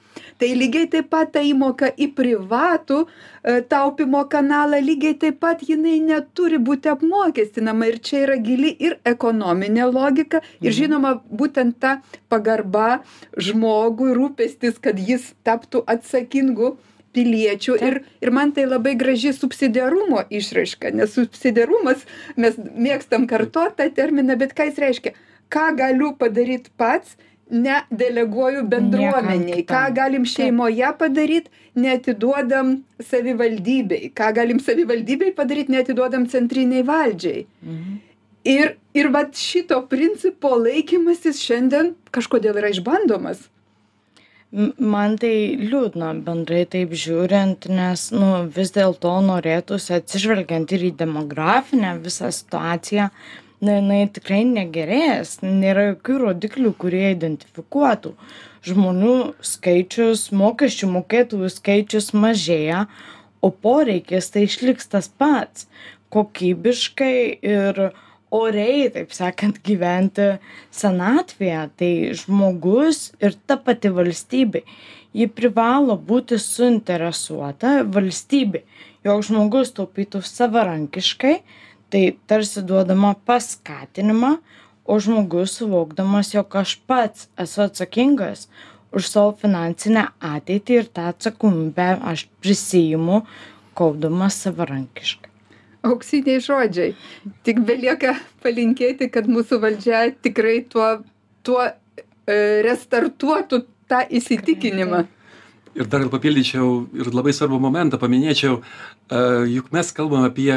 tai 0.41 0.55
lygiai 0.57 0.89
taip 0.89 1.11
pat 1.13 1.29
ta 1.35 1.41
įmoka 1.45 1.91
į 2.01 2.07
privatų 2.17 2.97
e, 3.05 3.59
taupymo 3.69 4.23
kanalą 4.31 4.79
lygiai 4.81 5.13
taip 5.21 5.37
pat 5.43 5.61
jinai 5.67 5.99
neturi 6.01 6.57
būti 6.57 6.89
apmokestinama. 6.89 7.91
Ir 7.91 7.99
čia 8.01 8.23
yra 8.25 8.37
gili 8.41 8.73
ir 8.87 8.97
ekonominė 9.05 9.85
logika. 9.91 10.41
Ir 10.59 10.71
mhm. 10.71 10.77
žinoma 10.79 11.13
būtent 11.29 11.77
ta 11.83 11.99
pagarba 12.31 13.03
žmogui 13.37 14.15
rūpestis 14.17 14.81
kad 14.81 14.97
jis 14.97 15.31
taptų 15.45 15.85
atsakingu 15.93 16.75
piliečiu. 17.13 17.77
Ir 17.77 18.01
ir 18.23 18.33
man 18.33 18.55
tai 18.55 18.65
labai 18.65 18.95
graži 18.97 19.35
subsidiarumo 19.37 20.23
išraiška 20.29 20.93
nes 20.95 21.13
subsidiarumas 21.17 22.07
mes 22.35 22.57
mėgstam 22.57 23.27
kartot 23.29 23.77
tą 23.77 23.91
terminą 23.93 24.39
bet 24.41 24.55
ką 24.57 24.71
jis 24.71 24.81
reiškia? 24.81 25.13
Ką 25.51 25.73
galiu 25.75 26.15
padaryt 26.17 26.71
pats 26.79 27.17
nedeleguoju 27.51 28.63
bendruomenei 28.71 29.65
ką 29.67 29.83
galim 29.95 30.25
šeimoje 30.25 30.91
padaryt 30.99 31.49
neatiduodam 31.75 32.77
savivaldybei. 33.09 34.11
Ką 34.15 34.31
galim 34.35 34.59
savivaldybei 34.59 35.33
padaryt 35.35 35.69
neatiduodam 35.69 36.27
centrinei 36.31 36.83
valdžiai. 36.87 37.45
Mhm. 37.63 37.99
ir 38.43 38.75
ir 38.93 39.07
vat 39.13 39.35
šito 39.37 39.77
principo 39.89 40.55
laikymasis 40.57 41.41
šiandien 41.45 41.93
kažkodėl 42.11 42.57
yra 42.57 42.71
išbandomas. 42.73 43.43
Man 44.51 45.15
tai 45.21 45.55
liūdna 45.55 46.09
bendrai 46.25 46.65
taip 46.67 46.91
žiūrint 46.91 47.69
nes 47.71 48.09
nu 48.11 48.31
vis 48.55 48.73
dėlto 48.75 49.13
norėtųsi 49.23 49.93
atsižvelgiant 49.95 50.73
ir 50.75 50.89
į 50.89 50.91
demografinę 50.99 51.93
visą 52.03 52.33
situaciją 52.35 53.07
na 53.61 53.77
jinai 53.77 54.03
tikrai 54.13 54.41
negerės 54.49 55.39
nėra 55.45 55.91
jokių 55.91 56.19
rodiklių 56.25 56.75
kurie 56.81 57.07
identifikuotų. 57.13 58.15
Žmonių 58.65 59.15
skaičius 59.45 60.27
mokesčių 60.37 60.91
mokėtojų 60.95 61.49
skaičius 61.49 62.11
mažėja 62.13 62.85
o 63.41 63.49
poreikis 63.49 64.29
tai 64.31 64.45
išliks 64.47 64.89
tas 64.91 65.09
pats. 65.09 65.67
Kokybiškai 66.11 67.17
ir 67.41 67.81
oriai 68.35 68.89
taip 68.93 69.13
sakant 69.15 69.61
gyventi 69.65 70.27
senatvėje. 70.75 71.63
Tai 71.79 71.91
žmogus 72.21 73.11
ir 73.23 73.37
ta 73.47 73.57
pati 73.57 73.91
valstybė. 73.95 74.63
Ji 75.17 75.27
privalo 75.27 75.97
būti 75.97 76.39
suinteresuota 76.39 77.81
valstybė. 77.95 78.63
Jog 79.07 79.25
žmogus 79.27 79.73
taupytų 79.75 80.21
savarankiškai 80.23 81.39
tai 81.91 82.03
tarsi 82.27 82.63
duodama 82.65 83.13
paskatinimą 83.27 84.35
o 84.85 84.99
žmogus 84.99 85.57
suvokdamas 85.59 86.33
jog 86.33 86.55
aš 86.63 86.75
pats 86.87 87.27
esu 87.45 87.65
atsakingas 87.67 88.47
už 88.91 89.07
savo 89.07 89.35
finansinę 89.41 90.07
ateitį 90.33 90.79
ir 90.81 90.89
tą 90.95 91.09
atsakomybę 91.13 91.89
aš 92.13 92.25
prisiimu 92.43 93.21
kaupdamas 93.77 94.41
savarankiškai. 94.43 95.29
Auksiniai 95.87 96.41
žodžiai. 96.43 96.91
Tik 97.47 97.63
belieka 97.65 98.13
palinkėti 98.43 99.07
kad 99.13 99.29
mūsų 99.31 99.57
valdžia 99.63 100.03
tikrai 100.21 100.59
tuo 100.69 100.99
tuo 101.45 101.63
e, 101.65 102.37
restartuotų 102.65 103.63
tą 103.89 104.03
įsitikinimą. 104.09 105.05
Ir 105.71 105.87
dar 105.87 106.03
papildyčiau 106.11 106.71
ir 106.99 107.09
labai 107.15 107.33
svarbų 107.35 107.61
momentą 107.63 107.99
paminėčiau, 108.01 108.59
e, 108.59 109.21
juk 109.53 109.71
mes 109.75 109.91
kalbam 109.95 110.27
apie 110.27 110.51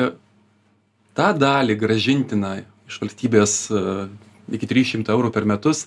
tą 1.16 1.30
dalį 1.38 1.76
gražintiną 1.78 2.54
iš 2.88 2.98
valstybės 3.02 3.54
e, 3.70 3.84
iki 4.54 4.68
300 4.70 5.14
eurų 5.14 5.30
per 5.34 5.46
metus, 5.48 5.86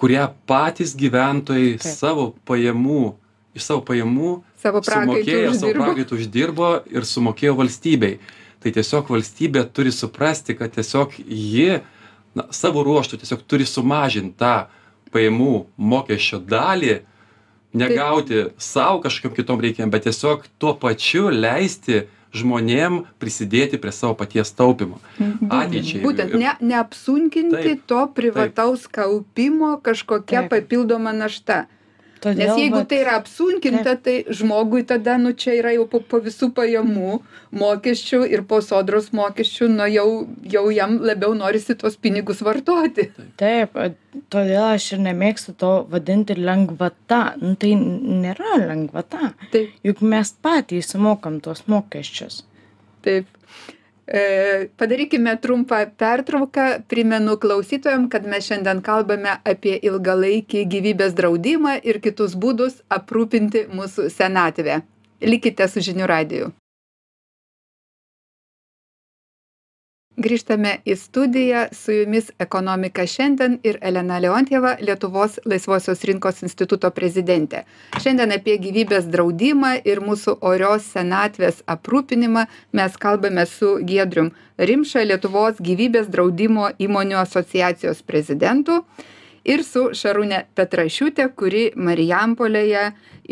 kurią 0.00 0.28
patys 0.48 0.94
gyventojai 0.98 1.76
Taip. 1.76 1.88
savo 1.98 2.28
pajamų, 2.48 3.12
iš 3.54 3.68
savo 3.68 3.84
pajamų 3.86 4.32
savo 4.62 4.82
sumokėjo, 4.86 5.52
savo 5.58 5.74
prakaitų 5.78 6.18
uždirbo 6.18 6.70
ir 6.90 7.06
sumokėjo 7.08 7.56
valstybei. 7.58 8.18
Tai 8.62 8.70
tiesiog 8.70 9.10
valstybė 9.10 9.64
turi 9.74 9.90
suprasti, 9.94 10.54
kad 10.54 10.74
tiesiog 10.74 11.18
ji 11.26 11.80
na, 12.38 12.46
savo 12.54 12.84
ruoštų 12.86 13.18
tiesiog 13.22 13.42
turi 13.50 13.66
sumažinti 13.66 14.38
tą 14.38 14.54
pajamų 15.12 15.56
mokesčio 15.76 16.38
dalį, 16.48 17.00
negauti 17.76 18.46
savo 18.60 19.00
kažkokiam 19.04 19.34
kitom 19.36 19.62
reikėm, 19.64 19.90
bet 19.92 20.06
tiesiog 20.06 20.46
tuo 20.60 20.74
pačiu 20.78 21.28
leisti 21.32 22.06
žmonėm 22.32 23.02
prisidėti 23.20 23.78
prie 23.80 23.92
savo 23.92 24.16
paties 24.18 24.52
taupimo. 24.56 24.98
Ateičiai. 25.48 26.02
Būtent 26.04 26.34
ne, 26.40 26.54
neapsunkinti 26.60 27.62
taip, 27.76 27.84
to 27.86 28.06
privataus 28.16 28.86
taip. 28.86 28.96
kaupimo 29.00 29.76
kažkokia 29.84 30.44
taip. 30.44 30.50
papildoma 30.54 31.12
našta. 31.12 31.66
Todėl, 32.22 32.52
Nes 32.52 32.60
jeigu 32.60 32.78
vat, 32.78 32.88
tai 32.90 33.00
yra 33.02 33.16
apsunkinta, 33.18 33.96
tai 33.98 34.12
žmogui 34.30 34.84
tada, 34.86 35.16
nu 35.18 35.32
čia 35.34 35.56
yra 35.58 35.72
jau 35.74 35.88
po, 35.90 35.98
po 36.06 36.20
visų 36.22 36.52
pajamų 36.54 37.16
mokesčių 37.58 38.20
ir 38.30 38.44
po 38.46 38.60
sodros 38.62 39.10
mokesčių, 39.16 39.68
nu 39.72 39.88
jau, 39.90 40.06
jau 40.54 40.62
jam 40.70 41.00
labiau 41.02 41.34
norisi 41.34 41.74
tuos 41.80 41.98
pinigus 41.98 42.44
vartoti. 42.46 43.08
Taip, 43.42 43.74
todėl 44.30 44.68
aš 44.68 44.92
ir 44.94 45.02
nemėgstu 45.08 45.56
to 45.58 45.72
vadinti 45.90 46.38
lengvata. 46.38 47.34
Nu, 47.42 47.56
tai 47.58 47.74
nėra 47.80 48.60
lengvata. 48.68 49.32
Taip. 49.50 49.74
Juk 49.82 50.06
mes 50.06 50.34
patys 50.46 50.94
mokam 50.94 51.42
tuos 51.42 51.66
mokesčius. 51.66 52.44
Taip. 53.02 53.26
E, 54.12 54.68
padarykime 54.76 55.36
trumpą 55.40 55.76
pertrauką. 55.96 56.84
Primenu 56.88 57.36
klausytojam 57.40 58.08
kad 58.12 58.26
mes 58.28 58.44
šiandien 58.44 58.82
kalbame 58.84 59.38
apie 59.52 59.78
ilgalaikį 59.88 60.66
gyvybės 60.74 61.16
draudimą 61.16 61.78
ir 61.80 62.00
kitus 62.04 62.36
būdus 62.36 62.82
aprūpinti 62.92 63.68
mūsų 63.72 64.10
senatvę. 64.12 64.82
Likite 65.24 65.68
su 65.68 65.80
žinių 65.80 66.10
radiju 66.10 66.52
grįžtame 70.24 70.78
į 70.86 70.96
studiją. 70.98 71.66
Su 71.76 71.94
jumis 71.94 72.30
ekonomika 72.42 73.06
šiandien 73.06 73.58
ir 73.66 73.78
elena 73.82 74.18
leontjeva 74.22 74.76
lietuvos 74.80 75.38
laisvosios 75.48 76.04
rinkos 76.08 76.42
instituto 76.46 76.90
prezidentė. 76.94 77.64
Šiandien 78.02 78.34
apie 78.36 78.58
gyvybės 78.62 79.08
draudimą 79.12 79.74
ir 79.88 80.02
mūsų 80.04 80.38
orios 80.52 80.86
senatvės 80.94 81.62
aprūpinimą 81.74 82.46
mes 82.78 82.98
kalbame 83.04 83.46
su 83.46 83.76
giedrium 83.88 84.32
rimša 84.58 85.06
lietuvos 85.08 85.58
gyvybės 85.60 86.10
draudimo 86.12 86.70
įmonių 86.78 87.18
asociacijos 87.22 88.02
prezidentu 88.06 88.82
ir 89.44 89.64
su 89.66 89.88
šarūne 89.96 90.44
petrašiūte 90.56 91.26
kuri 91.38 91.70
marijampolėje 91.76 92.84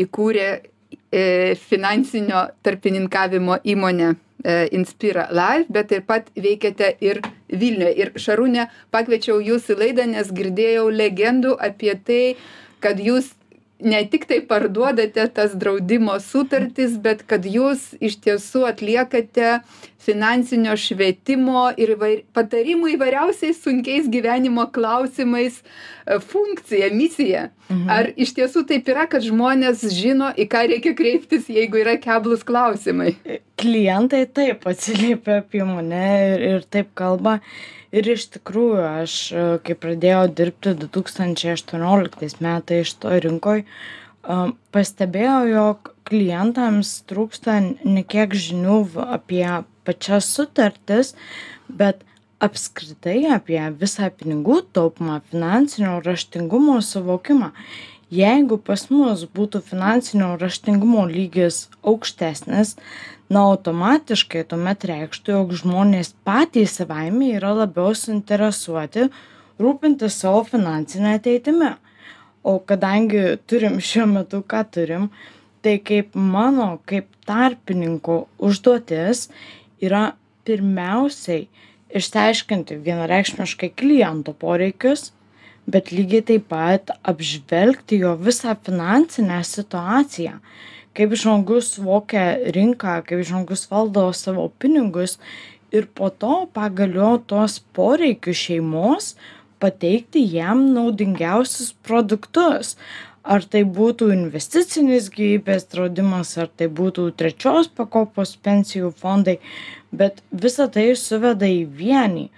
įkūrė 0.05 0.49
e, 0.51 1.23
finansinio 1.69 2.49
tarpininkavimo 2.67 3.61
įmonę 3.75 4.15
Inspira 4.45 5.29
Live, 5.35 5.69
bet 5.69 5.91
taip 5.93 6.07
pat 6.09 6.31
veikiate 6.37 6.95
ir 7.05 7.21
Vilniuje. 7.51 7.93
Ir 7.99 8.13
Šarūnė, 8.17 8.69
pakviečiau 8.95 9.41
jūs 9.45 9.69
į 9.73 9.77
laidą, 9.83 10.07
nes 10.09 10.31
girdėjau 10.33 10.89
legendų 10.95 11.57
apie 11.61 11.97
tai, 12.07 12.25
kad 12.81 13.03
jūs 13.03 13.35
ne 13.81 14.01
tik 14.09 14.27
tai 14.29 14.41
parduodate 14.45 15.27
tas 15.35 15.55
draudimo 15.57 16.19
sutartis, 16.21 16.97
bet 17.01 17.25
kad 17.29 17.47
jūs 17.49 17.93
iš 18.01 18.19
tiesų 18.25 18.67
atliekate 18.71 19.61
finansinio 20.01 20.75
švietimo 20.79 21.69
ir 21.81 21.93
patarimų 22.37 22.95
įvairiausiais 22.95 23.61
sunkiais 23.65 24.09
gyvenimo 24.11 24.67
klausimais 24.73 25.61
e, 25.61 26.19
funkciją, 26.33 26.91
misiją. 26.97 27.49
Mhm. 27.69 27.91
Ar 27.93 28.11
iš 28.17 28.35
tiesų 28.39 28.65
taip 28.71 28.89
yra, 28.91 29.07
kad 29.11 29.25
žmonės 29.25 29.85
žino, 29.95 30.33
į 30.35 30.49
ką 30.51 30.65
reikia 30.73 30.95
kreiptis, 30.99 31.51
jeigu 31.53 31.83
yra 31.83 31.99
keblus 32.01 32.47
klausimai? 32.47 33.15
E, 33.25 33.43
klientai 33.61 34.25
taip 34.27 34.67
atsiliepia 34.71 35.43
apie 35.45 35.63
mane 35.69 36.07
ir, 36.33 36.49
ir 36.55 36.67
taip 36.67 36.95
kalba 36.99 37.39
ir 37.93 38.09
iš 38.09 38.31
tikrųjų 38.39 38.85
aš 39.05 39.17
e, 39.31 39.47
kai 39.67 39.77
pradėjau 39.79 40.27
dirbti 40.41 40.77
du 40.81 40.91
tūkstančiai 40.97 41.57
aštuonioliktais 41.59 42.41
metais 42.41 42.95
šitoj 42.95 43.27
rinkoj 43.27 43.65
pastebėjau 44.75 45.41
jog 45.49 45.91
klientams 46.09 47.01
trūksta 47.09 47.57
ne 47.85 48.03
kiek 48.05 48.35
žinių 48.37 48.83
apie 49.17 49.47
pačias 49.85 50.29
sutartis 50.35 51.15
bet 51.69 52.05
apskritai 52.41 53.27
apie 53.37 53.61
visą 53.81 54.09
pinigų 54.17 54.61
taupymą 54.77 55.21
finansinio 55.31 55.99
raštingumo 56.05 56.81
suvokimą. 56.85 57.53
Jeigu 58.11 58.57
pas 58.59 58.89
mus 58.91 59.23
būtų 59.37 59.61
finansinio 59.63 60.33
raštingumo 60.41 61.05
lygis 61.07 61.69
aukštesnis 61.87 62.75
na 63.31 63.45
automatiškai 63.53 64.43
tuomet 64.51 64.87
reikštų 64.91 65.37
jog 65.37 65.53
žmonės 65.61 66.15
patys 66.27 66.81
savaime 66.81 67.29
yra 67.37 67.53
labiau 67.61 67.93
suinteresuoti 67.95 69.07
rūpintis 69.63 70.17
savo 70.25 70.43
finansine 70.49 71.15
ateitimi. 71.21 71.77
O 72.43 72.57
kadangi 72.59 73.37
turim 73.47 73.79
šiuo 73.85 74.09
metu 74.11 74.41
ką 74.43 74.65
turim 74.75 75.11
tai 75.63 75.77
kaip 75.79 76.17
mano 76.17 76.81
kaip 76.89 77.07
tarpininko 77.29 78.25
užduotis 78.41 79.29
yra 79.83 80.13
pirmiausiai 80.47 81.47
išsiaiškinti 81.97 82.79
vienareikšmiškai 82.85 83.73
kliento 83.77 84.33
poreikius 84.33 85.11
bet 85.71 85.93
lygiai 85.95 86.25
taip 86.27 86.49
pat 86.51 86.93
apžvelgti 87.13 88.01
jo 88.03 88.15
visą 88.19 88.57
finansinę 88.67 89.41
situaciją. 89.47 90.39
Kaip 90.97 91.15
žmogus 91.15 91.75
suvokia 91.77 92.25
rinką 92.57 92.97
kaip 93.07 93.23
žmogus 93.27 93.69
valdo 93.71 94.09
savo 94.17 94.49
pinigus 94.59 95.19
ir 95.71 95.87
po 95.87 96.11
to 96.11 96.47
pagal 96.55 96.97
jo 97.01 97.11
tuos 97.33 97.61
poreikius 97.77 98.41
šeimos 98.47 99.13
pateikti 99.63 100.25
jam 100.35 100.65
naudingiausius 100.75 101.75
produktus 101.87 102.75
ar 103.23 103.45
tai 103.45 103.63
būtų 103.69 104.11
investicinis 104.15 105.11
gyvybės 105.13 105.67
draudimas 105.73 106.33
ar 106.41 106.49
tai 106.49 106.71
būtų 106.73 107.11
trečios 107.21 107.69
pakopos 107.69 108.37
pensijų 108.41 108.93
fondai 108.97 109.39
bet 109.93 110.23
visa 110.31 110.69
tai 110.73 110.93
suveda 110.97 111.49
į 111.51 111.65
vienį. 111.77 112.29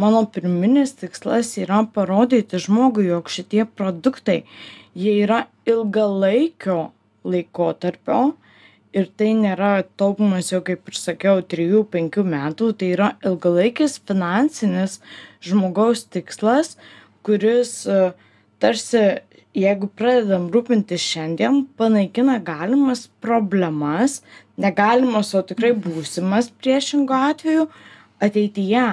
Mano 0.00 0.24
pirminis 0.26 0.96
tikslas 0.98 1.54
yra 1.60 1.82
parodyti 1.94 2.58
žmogui 2.58 3.06
jog 3.10 3.28
šitie 3.30 3.66
produktai 3.66 4.42
jie 4.98 5.18
yra 5.24 5.44
ilgalaikio 5.68 6.90
laikotarpio 7.24 8.22
ir 8.92 9.06
tai 9.16 9.30
nėra 9.36 9.84
taupymas 9.96 10.50
jau 10.52 10.60
kaip 10.64 10.88
ir 10.88 10.98
sakiau 10.98 11.44
trijų 11.44 11.84
penkių 11.92 12.24
metų. 12.28 12.72
Tai 12.76 12.88
yra 12.96 13.12
ilgalaikis 13.24 14.00
finansinis 14.08 14.98
žmogaus 15.44 16.04
tikslas 16.12 16.76
kuris 17.22 17.86
e, 17.86 18.12
tarsi 18.62 19.02
jeigu 19.56 19.88
pradedam 19.98 20.48
rūpintis 20.52 21.02
šiandien 21.04 21.64
panaikina 21.76 22.38
galimas 22.44 23.04
problemas 23.24 24.20
ne 24.56 24.70
galimas 24.72 25.34
o 25.34 25.42
tikrai 25.44 25.72
būsimas 25.76 26.50
priešingu 26.62 27.16
atveju 27.16 27.66
ateityje. 28.22 28.86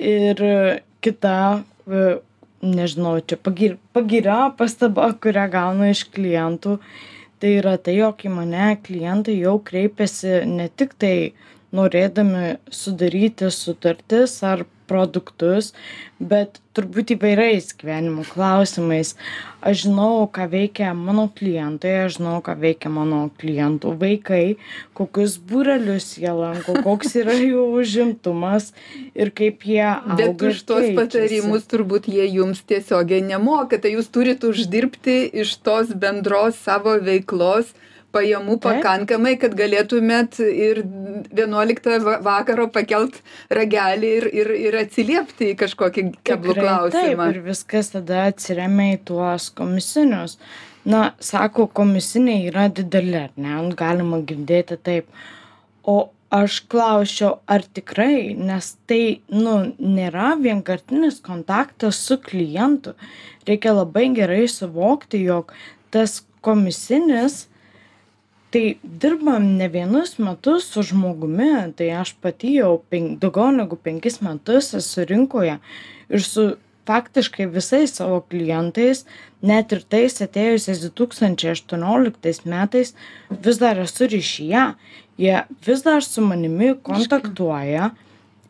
Ir 0.00 0.42
kita 1.04 1.34
e, 1.56 2.06
nežinau 2.62 3.18
čia 3.20 3.36
pagir 3.36 3.76
pagyra 3.96 4.38
pastaba 4.58 5.10
kurią 5.20 5.48
gaunu 5.52 5.90
iš 5.90 6.06
klientų 6.14 6.78
tai 7.40 7.52
yra 7.58 7.76
tai 7.76 7.98
jog 7.98 8.22
į 8.24 8.32
mane 8.32 8.70
klientai 8.86 9.36
jau 9.38 9.58
kreipiasi 9.60 10.40
ne 10.48 10.70
tik 10.72 10.96
tai 11.00 11.16
norėdami 11.76 12.56
sudaryti 12.72 13.50
sutartis 13.52 14.38
ar 14.46 14.64
produktus 14.88 15.72
bet 16.16 16.60
turbūt 16.76 17.12
įvairiais 17.16 17.74
gyvenimo 17.76 18.24
klausimais. 18.28 19.14
Aš 19.66 19.86
žinau 19.86 20.26
ką 20.32 20.46
veikia 20.52 20.92
mano 20.96 21.26
klientai 21.36 21.92
aš 22.04 22.18
žinau 22.18 22.38
ką 22.44 22.54
veikia 22.60 22.92
mano 22.92 23.26
klientų 23.40 23.94
vaikai 24.00 24.56
kokius 24.96 25.36
būrelius 25.50 26.14
jie 26.20 26.32
lanko 26.32 26.78
koks 26.86 27.16
yra 27.22 27.36
jų 27.36 27.64
užimtumas 27.80 28.70
ir 29.14 29.32
kaip 29.36 29.66
jie 29.68 29.82
auga 29.88 30.20
bet 30.20 30.46
už 30.50 30.62
tuos 30.68 30.88
patarimus 30.98 31.66
turbūt 31.72 32.08
jie 32.12 32.28
jums 32.28 32.62
tiesiogiai 32.68 33.24
nemoka 33.24 33.80
tai 33.80 33.96
jūs 33.96 34.12
turit 34.12 34.44
uždirbti 34.46 35.18
iš 35.44 35.56
tos 35.66 35.92
bendros 35.92 36.60
savo 36.68 36.96
veiklos 37.02 37.74
pajamų 38.16 38.58
pakankamai, 38.64 39.36
kad 39.40 39.54
galėtumėt 39.58 40.40
ir 40.42 40.82
11 41.36 42.22
vakaro 42.24 42.68
pakelt 42.72 43.20
ragelį 43.52 44.12
ir, 44.20 44.28
ir, 44.42 44.52
ir 44.68 44.78
atsiliepti 44.82 45.52
į 45.52 45.58
kažkokį 45.62 46.06
keblų 46.26 46.56
klausimą. 46.58 47.28
Taip, 47.28 47.36
ir 47.36 47.44
viskas 47.46 47.92
tada 47.94 48.26
atsiremia 48.32 48.96
į 48.96 49.02
tuos 49.12 49.50
komisinius. 49.56 50.40
Na, 50.86 51.08
sako, 51.18 51.66
komisiniai 51.74 52.46
yra 52.50 52.68
dideli, 52.70 53.16
ar 53.26 53.32
ne, 53.40 53.56
galima 53.78 54.20
girdėti 54.26 54.78
taip. 54.78 55.08
O 55.82 55.96
aš 56.30 56.60
klausčiau, 56.70 57.40
ar 57.50 57.64
tikrai, 57.74 58.34
nes 58.38 58.72
tai, 58.90 59.20
nu, 59.32 59.56
nėra 59.78 60.34
vienkartinis 60.38 61.18
kontaktas 61.26 61.98
su 62.06 62.18
klientu. 62.22 62.94
Reikia 63.46 63.74
labai 63.74 64.08
gerai 64.14 64.44
suvokti, 64.50 65.22
jog 65.26 65.54
tas 65.94 66.20
komisinis, 66.46 67.46
tai 68.56 68.76
dirbam 68.82 69.44
ne 69.58 69.68
vienus 69.68 70.14
metus 70.16 70.64
su 70.72 70.80
žmogumi, 70.82 71.74
tai 71.76 71.90
aš 72.00 72.14
pati 72.24 72.54
jau 72.56 72.78
pen, 72.88 73.18
daugiau 73.20 73.52
negu 73.52 73.76
penkis 73.76 74.22
metus 74.24 74.70
esu 74.78 75.04
rinkoje 75.04 75.58
ir 76.08 76.22
su 76.24 76.46
faktiškai 76.88 77.48
visais 77.52 77.92
savo 77.98 78.22
klientais, 78.30 79.02
net 79.42 79.74
ir 79.76 79.82
tais 79.92 80.16
atėjusiais 80.24 80.80
2018 80.86 82.48
metais, 82.48 82.94
vis 83.44 83.60
dar 83.60 83.82
esu 83.82 84.08
ryšyje 84.08 84.64
jie 85.20 85.36
vis 85.66 85.84
dar 85.84 86.04
su 86.04 86.24
manimi 86.24 86.72
kontaktuoja. 86.88 87.90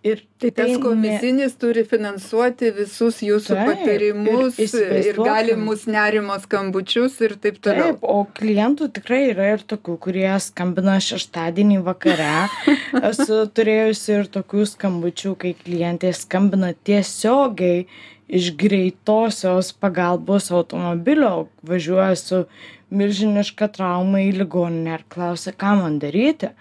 Ir 0.07 0.21
tai 0.39 0.51
tas 0.55 0.73
komisinis 0.83 1.55
ne... 1.55 1.59
turi 1.61 1.83
finansuoti 1.89 2.71
visus 2.77 3.19
jūsų 3.25 3.57
taip, 3.57 3.71
patarimus 3.73 4.59
ir, 4.63 4.75
ir 5.01 5.19
galimus 5.19 5.87
nerimo 5.91 6.37
skambučius 6.43 7.17
ir 7.27 7.35
taip 7.43 7.59
toliau. 7.65 7.95
Taip, 7.97 8.05
o 8.07 8.23
klientų 8.39 8.91
tikrai 8.99 9.23
yra 9.33 9.49
ir 9.57 9.65
tokių, 9.67 9.97
kurie 10.07 10.29
skambina 10.45 10.99
šeštadienį 11.03 11.81
vakare. 11.87 12.35
Esu 13.11 13.43
turėjusi 13.57 14.19
ir 14.21 14.31
tokių 14.37 14.69
skambučių, 14.77 15.35
kai 15.43 15.57
klientė 15.65 16.13
skambina 16.17 16.75
tiesiogiai 16.87 17.87
iš 18.27 18.53
greitosios 18.59 19.73
pagalbos 19.73 20.51
automobilio, 20.51 21.47
važiuoja 21.67 22.17
su 22.19 22.43
milžiniška 22.91 23.69
trauma 23.75 24.23
į 24.23 24.33
ligoninę 24.41 24.99
ir 24.99 25.07
klausia, 25.11 25.55
ką 25.55 25.77
man 25.81 25.99
daryti. 26.03 26.53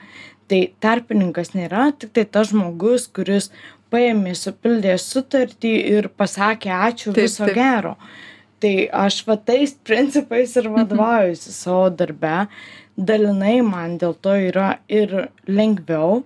Tai 0.51 0.60
tarpininkas 0.84 1.55
nėra 1.58 1.88
tik 1.97 2.13
tai 2.13 2.25
tas 2.29 2.51
žmogus, 2.51 3.08
kuris 3.10 3.49
paėmė, 3.93 4.36
supildė 4.38 4.97
sutartį 5.01 5.73
ir 5.97 6.10
pasakė 6.19 6.71
ačiū 6.75 7.15
viso 7.15 7.49
gero. 7.55 7.95
Tai 8.62 8.73
aš 9.05 9.21
va 9.27 9.38
tais 9.49 9.73
principais 9.88 10.55
ir 10.55 10.69
mhm. 10.69 10.77
vadovaujuosi 10.79 11.55
savo 11.55 11.89
darbe. 12.01 12.45
Dalinai 12.95 13.58
man 13.65 13.97
dėl 13.99 14.13
to 14.23 14.36
yra 14.49 14.77
ir 14.88 15.15
lengviau, 15.49 16.21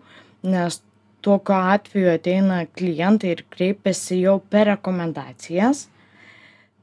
nes 0.45 0.81
tokiu 1.25 1.55
atveju 1.57 2.11
ateina 2.13 2.59
klientai 2.77 3.33
ir 3.35 3.45
kreipiasi 3.55 4.21
jau 4.21 4.37
per 4.51 4.69
rekomendacijas 4.69 5.87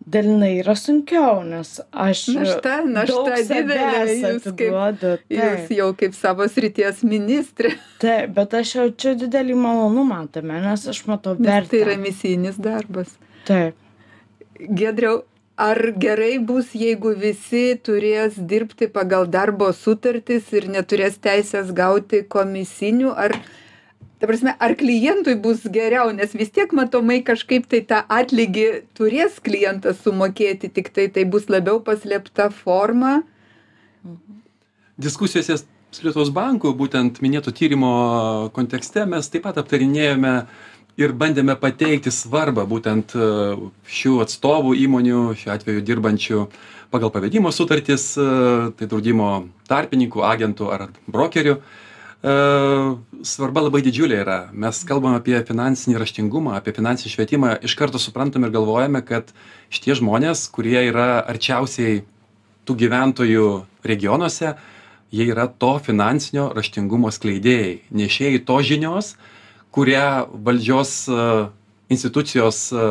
dalinai 0.06 0.52
yra 0.60 0.74
sunkiau, 0.78 1.42
nes 1.46 1.76
aš. 1.90 2.22
Našta, 2.36 2.78
našta 2.86 3.38
didelė. 3.42 4.16
Jūs, 4.22 4.48
kaip, 4.58 5.32
jūs 5.34 5.72
jau 5.74 5.88
kaip 5.98 6.16
savo 6.16 6.46
srities 6.50 7.02
ministrė. 7.06 7.74
Taip, 8.02 8.34
bet 8.36 8.54
aš 8.60 8.76
jaučiu 8.78 9.16
didelį 9.18 9.56
malonumą 9.58 10.22
tame, 10.32 10.60
nes 10.62 10.86
aš 10.92 11.02
matau 11.10 11.34
vertę. 11.38 11.74
Tai 11.74 11.82
yra 11.82 11.96
misijinis 12.00 12.60
darbas. 12.62 13.16
Taip. 13.48 13.74
Gedriau, 14.56 15.24
ar 15.56 15.80
gerai 15.98 16.36
bus, 16.38 16.70
jeigu 16.76 17.12
visi 17.18 17.66
turės 17.84 18.38
dirbti 18.38 18.88
pagal 18.92 19.26
darbo 19.28 19.72
sutartis 19.74 20.52
ir 20.54 20.70
neturės 20.72 21.18
teisės 21.18 21.74
gauti 21.76 22.22
komisinių, 22.22 23.12
ar 23.12 23.34
ta 24.18 24.26
prasme 24.26 24.54
ar 24.58 24.74
klientui 24.80 25.36
bus 25.36 25.66
geriau 25.72 26.10
nes 26.16 26.32
vis 26.32 26.50
tiek 26.50 26.72
matomai 26.72 27.20
kažkaip 27.24 27.68
tai 27.68 27.82
tą 27.90 28.00
atlygį 28.18 28.66
turės 28.96 29.40
klientas 29.44 30.00
sumokėti 30.04 30.72
tiktai 30.72 31.08
tai 31.12 31.26
bus 31.28 31.50
labiau 31.52 31.82
paslėpta 31.84 32.48
forma. 32.62 33.20
Diskusijose 34.96 35.58
su 35.60 36.06
lietuvos 36.06 36.32
banku 36.32 36.72
būtent 36.76 37.20
minėto 37.24 37.52
tyrimo 37.52 37.92
kontekste 38.56 39.04
mes 39.08 39.28
taip 39.28 39.44
pat 39.44 39.60
aptarinėjome 39.60 40.34
ir 40.96 41.12
bandėme 41.12 41.58
pateikti 41.60 42.08
svarbą 42.08 42.64
būtent 42.68 43.12
e, 43.12 43.26
šių 43.84 44.20
atstovų 44.24 44.72
įmonių 44.86 45.22
šiuo 45.36 45.52
atveju 45.52 45.84
dirbančių 45.84 46.46
pagal 46.88 47.12
pavedimo 47.12 47.52
sutartis 47.52 48.14
e, 48.16 48.28
tai 48.78 48.88
draudimo 48.88 49.32
tarpininkų 49.68 50.24
agentų 50.24 50.72
ar 50.72 50.88
brokerių. 51.04 51.60
E, 51.60 51.85
svarba 52.24 53.62
labai 53.62 53.82
didžiulė 53.84 54.22
yra. 54.24 54.38
Mes 54.52 54.78
kalbam 54.88 55.14
apie 55.18 55.36
finansinį 55.46 55.98
raštingumą, 56.00 56.56
apie 56.56 56.72
finansinį 56.72 57.12
švietimą, 57.12 57.50
iš 57.62 57.76
karto 57.76 58.00
suprantam 58.00 58.46
ir 58.46 58.54
galvojame, 58.54 59.02
kad 59.04 59.32
šitie 59.70 59.94
žmonės, 60.00 60.48
kurie 60.50 60.80
yra 60.88 61.22
arčiausiai 61.28 62.04
tų 62.66 62.76
gyventojų 62.82 63.50
regionuose, 63.86 64.56
jie 65.14 65.28
yra 65.30 65.46
to 65.46 65.76
finansinio 65.78 66.48
raštingumo 66.56 67.12
skleidėjai, 67.14 67.82
nešėjai 67.94 68.42
to 68.48 68.58
žinios, 68.64 69.14
kurią 69.76 70.26
valdžios 70.32 70.96
e, 71.06 71.28
institucijos 71.92 72.72
e, 72.72 72.88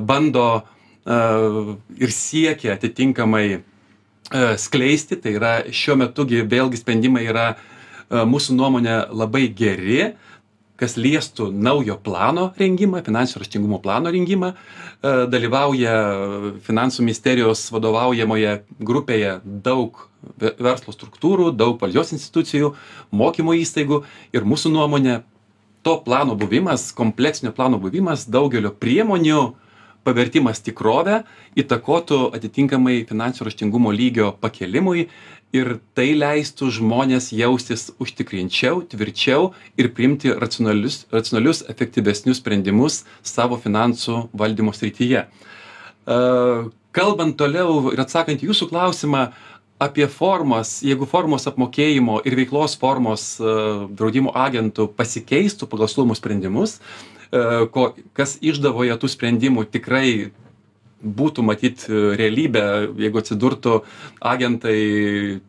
bando 0.00 0.64
ir 1.08 2.10
siekia 2.12 2.74
atitinkamai 2.74 3.62
skleisti. 4.60 5.16
Tai 5.16 5.30
yra 5.38 5.52
šiuo 5.72 5.94
metu 5.96 6.26
vėlgi 6.28 6.76
sprendimai 6.82 7.22
yra 7.30 7.46
E, 7.56 7.77
mūsų 8.10 8.56
nuomone 8.56 9.02
labai 9.12 9.46
geri, 9.52 10.14
kas 10.78 10.94
liestų 10.98 11.48
naujo 11.50 11.96
plano 12.02 12.52
rengimą, 12.58 13.02
finansinio 13.06 13.42
raštingumo 13.42 13.80
plano 13.82 14.12
rengimą. 14.14 14.52
E, 14.54 15.14
dalyvauja 15.30 15.94
finansų 16.66 17.02
ministerijos 17.06 17.64
vadovaujamoje 17.74 18.60
grupėje 18.78 19.38
daug 19.44 20.04
verslo 20.38 20.94
struktūrų, 20.94 21.50
daug 21.54 21.78
valdžios 21.82 22.14
institucijų, 22.14 22.72
mokymo 23.10 23.56
įstaigų 23.58 24.02
ir 24.34 24.46
mūsų 24.46 24.72
nuomonė 24.74 25.20
to 25.86 25.96
plano 26.04 26.36
buvimas, 26.38 26.90
kompleksinio 26.94 27.52
plano 27.54 27.78
buvimas 27.82 28.26
daugelio 28.30 28.70
priemonių 28.74 29.42
pavertimas 30.08 30.62
tikrovę 30.64 31.22
įtakotų 31.60 32.30
atitinkamai 32.36 33.02
finansinio 33.08 33.48
raštingumo 33.50 33.92
lygio 33.92 34.32
pakelimui 34.40 35.08
ir 35.54 35.78
tai 35.96 36.10
leistų 36.16 36.68
žmones 36.76 37.30
jaustis 37.32 37.88
užtikrinčiau 38.00 38.82
tvirčiau 38.90 39.52
ir 39.80 39.90
priimti 39.96 40.32
racionalius 40.32 41.06
racionalius 41.12 41.62
efektyvesnius 41.72 42.40
sprendimus 42.42 43.02
savo 43.22 43.56
finansų 43.60 44.26
valdymo 44.36 44.74
srityje. 44.76 45.24
E, 45.24 46.18
kalbant 46.92 47.38
toliau 47.40 47.94
ir 47.94 48.04
atsakant 48.04 48.44
į 48.44 48.50
jūsų 48.50 48.68
klausimą 48.72 49.28
apie 49.78 50.08
formas, 50.10 50.80
jeigu 50.82 51.06
formos 51.06 51.46
apmokėjimo 51.48 52.18
ir 52.26 52.36
veiklos 52.36 52.74
formos 52.76 53.36
e, 53.38 53.52
draudimo 53.96 54.34
agentų 54.36 54.90
pasikeistų 54.98 55.70
pagal 55.70 55.88
siūlomus 55.88 56.20
sprendimus, 56.20 56.78
ko, 57.30 57.88
kas 58.16 58.36
išdavoje 58.40 58.96
tų 59.00 59.10
sprendimų 59.12 59.66
tikrai 59.72 60.30
būtų 60.98 61.44
matyt 61.46 61.84
realybė, 61.88 62.64
jeigu 62.98 63.20
atsidurtų 63.20 63.74
agentai 64.18 64.78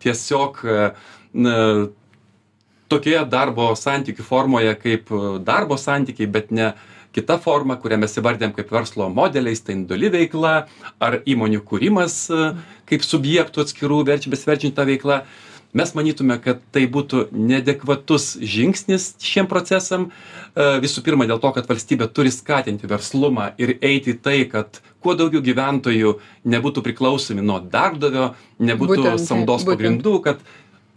tiesiog 0.03 0.61
na, 1.33 1.55
tokioje 2.89 3.23
darbo 3.29 3.71
santykių 3.77 4.25
formoje 4.25 4.75
kaip 4.81 5.11
darbo 5.45 5.77
santykiai, 5.77 6.29
bet 6.29 6.51
ne 6.51 6.73
kita 7.15 7.39
forma, 7.41 7.77
kurią 7.81 7.97
mes 8.03 8.17
įvardėm 8.21 8.53
kaip 8.53 8.71
verslo 8.73 9.09
modeliais, 9.13 9.61
tai 9.65 9.77
induli 9.79 10.11
veikla 10.13 10.53
ar 11.01 11.19
įmonių 11.25 11.63
kūrimas 11.65 12.21
kaip 12.89 13.05
subjektų 13.05 13.65
atskirų 13.65 14.03
verčia 14.05 14.33
besverčiant 14.33 14.77
tą 14.77 14.85
veiklą 14.89 15.23
mes 15.73 15.91
manytume 15.93 16.39
kad 16.41 16.61
tai 16.73 16.85
būtų 16.89 17.27
neadekvatus 17.31 18.37
žingsnis 18.41 19.11
šiem 19.21 19.49
procesam 19.49 20.07
e, 20.09 20.79
visų 20.81 21.03
pirma 21.05 21.27
dėl 21.29 21.41
to 21.41 21.51
kad 21.53 21.69
valstybė 21.69 22.09
turi 22.13 22.31
skatinti 22.33 22.89
verslumą 22.89 23.51
ir 23.61 23.75
eiti 23.77 24.15
į 24.15 24.21
tai 24.25 24.39
kad 24.49 24.81
kuo 25.03 25.13
daugiau 25.19 25.43
gyventojų 25.45 26.15
nebūtų 26.49 26.83
priklausomi 26.87 27.45
nuo 27.45 27.59
darbdavio 27.61 28.31
nebūtų 28.57 29.17
samdos 29.21 29.67
pagrindų 29.67 30.15
kad 30.25 30.41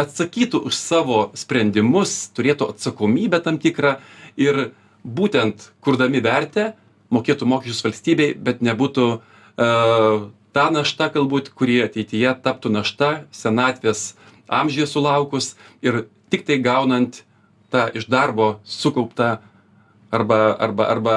atsakytų 0.01 0.65
už 0.71 0.77
savo 0.79 1.25
sprendimus 1.37 2.33
turėtų 2.37 2.73
atsakomybę 2.73 3.43
tam 3.45 3.61
tikrą 3.61 3.99
ir 4.41 4.71
būtent 5.05 5.69
kurdami 5.85 6.23
vertę 6.25 6.73
mokėtų 7.13 7.47
mokesčius 7.51 7.85
valstybei 7.85 8.33
bet 8.33 8.65
nebūtų 8.65 9.07
uh, 9.13 10.31
ta 10.57 10.69
našta 10.73 11.11
galbūt 11.13 11.53
kuri 11.57 11.83
ateityje 11.85 12.33
taptų 12.45 12.73
našta 12.73 13.13
senatvės 13.37 14.15
amžiuje 14.53 14.89
sulaukus 14.91 15.55
ir 15.85 16.05
tiktai 16.33 16.59
gaunant 16.63 17.23
tą 17.73 17.89
iš 17.97 18.09
darbo 18.13 18.59
sukauptą 18.69 19.39
arba, 20.13 20.41
arba, 20.61 20.89
arba 20.93 21.17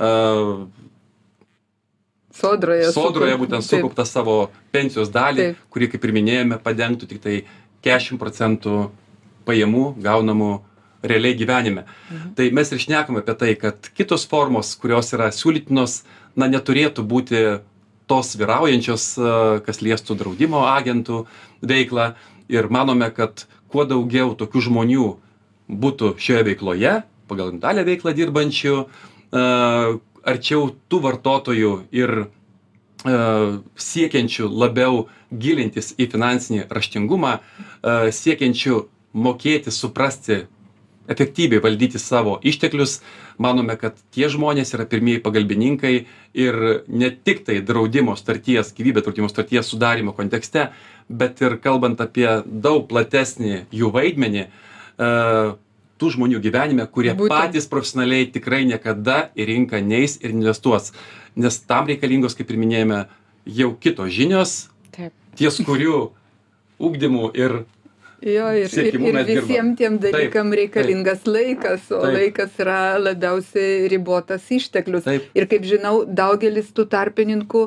uh, 0.00 0.68
Sodroje. 2.40 2.88
Sodroje 2.94 3.36
būtent 3.40 3.66
sukauptą 3.66 4.06
savo 4.08 4.34
pensijos 4.72 5.10
dalį, 5.12 5.50
Taip. 5.50 5.62
kuri, 5.74 5.88
kaip 5.92 6.04
ir 6.06 6.12
minėjome, 6.14 6.60
padengtų 6.62 7.08
tik 7.10 7.22
tai 7.24 7.36
40 7.84 8.20
procentų 8.20 8.76
pajamų 9.48 9.86
gaunamų 10.00 10.50
realiai 11.02 11.36
gyvenime. 11.36 11.84
Mhm. 12.10 12.32
Tai 12.38 12.46
mes 12.56 12.72
ir 12.72 12.82
šnekam 12.82 13.18
apie 13.20 13.34
tai, 13.34 13.54
kad 13.58 13.90
kitos 13.96 14.26
formos, 14.30 14.72
kurios 14.80 15.12
yra 15.16 15.30
siūlytinos, 15.34 16.02
na, 16.36 16.48
neturėtų 16.48 17.04
būti 17.04 17.42
tos 18.10 18.34
vyraujančios, 18.38 19.14
kas 19.66 19.80
liestų 19.84 20.16
draudimo 20.18 20.64
agentų 20.66 21.24
veiklą. 21.62 22.14
Ir 22.50 22.66
manome, 22.72 23.10
kad 23.14 23.46
kuo 23.70 23.86
daugiau 23.86 24.34
tokių 24.38 24.64
žmonių 24.66 25.06
būtų 25.70 26.14
šioje 26.18 26.46
veikloje, 26.50 26.94
pagal 27.30 27.54
dalę 27.62 27.84
veiklą 27.86 28.14
dirbančių, 28.16 28.76
arčiau 30.32 30.70
tų 30.90 31.02
vartotojų 31.06 31.72
ir 31.94 32.14
siekiančių 33.80 34.48
labiau 34.50 35.06
gilintis 35.30 35.94
į 35.96 36.10
finansinį 36.12 36.66
raštingumą, 36.68 37.38
siekiančių 38.12 38.80
mokėti 39.14 39.72
suprasti 39.72 40.42
efektyviai 41.10 41.62
valdyti 41.62 41.98
savo 41.98 42.38
išteklius 42.46 43.00
manome 43.40 43.76
kad 43.80 43.96
tie 44.14 44.28
žmonės 44.30 44.74
yra 44.76 44.86
pirmieji 44.88 45.22
pagalbininkai 45.24 45.94
ir 46.38 46.58
ne 46.86 47.10
tiktai 47.10 47.60
draudimo 47.66 48.14
sutarties 48.18 48.74
gyvybės 48.76 49.06
draudimo 49.06 49.30
sutarties 49.32 49.72
sudarymo 49.72 50.14
kontekste 50.16 50.68
bet 51.10 51.40
ir 51.42 51.58
kalbant 51.62 52.00
apie 52.00 52.28
daug 52.46 52.86
platesnį 52.90 53.64
jų 53.74 53.90
vaidmenį 53.94 54.44
e, 54.46 54.50
tų 56.00 56.12
žmonių 56.14 56.40
gyvenime 56.44 56.86
kurie 56.94 57.16
patys 57.18 57.66
profesionaliai 57.70 58.30
tikrai 58.32 58.62
niekada 58.68 59.26
į 59.34 59.48
rinką 59.50 59.82
neis 59.84 60.16
ir 60.22 60.34
investuos 60.36 60.94
nes 61.34 61.60
tam 61.66 61.90
reikalingos 61.90 62.38
kaip 62.38 62.52
ir 62.52 62.60
minėjome 62.62 63.02
jau 63.58 63.74
kitos 63.82 64.14
žinios 64.14 64.56
ties 64.94 65.60
kurių 65.66 66.08
ugdymu 66.80 67.30
ir 67.34 67.62
Jo, 68.20 68.50
ir, 68.52 68.68
ir, 68.68 68.96
ir 69.00 69.18
visiems 69.24 69.78
tiem 69.78 69.94
dalykam 69.96 70.50
taip, 70.50 70.58
reikalingas 70.58 71.22
taip, 71.22 71.30
laikas, 71.32 71.86
o 71.88 72.02
taip. 72.02 72.18
laikas 72.18 72.58
yra 72.60 72.80
labiausiai 73.00 73.86
ribotas 73.88 74.44
išteklius. 74.52 75.06
Taip. 75.06 75.30
Ir 75.32 75.46
kaip 75.48 75.64
žinau, 75.64 76.02
daugelis 76.04 76.68
tų 76.76 76.84
tarpininkų 76.92 77.62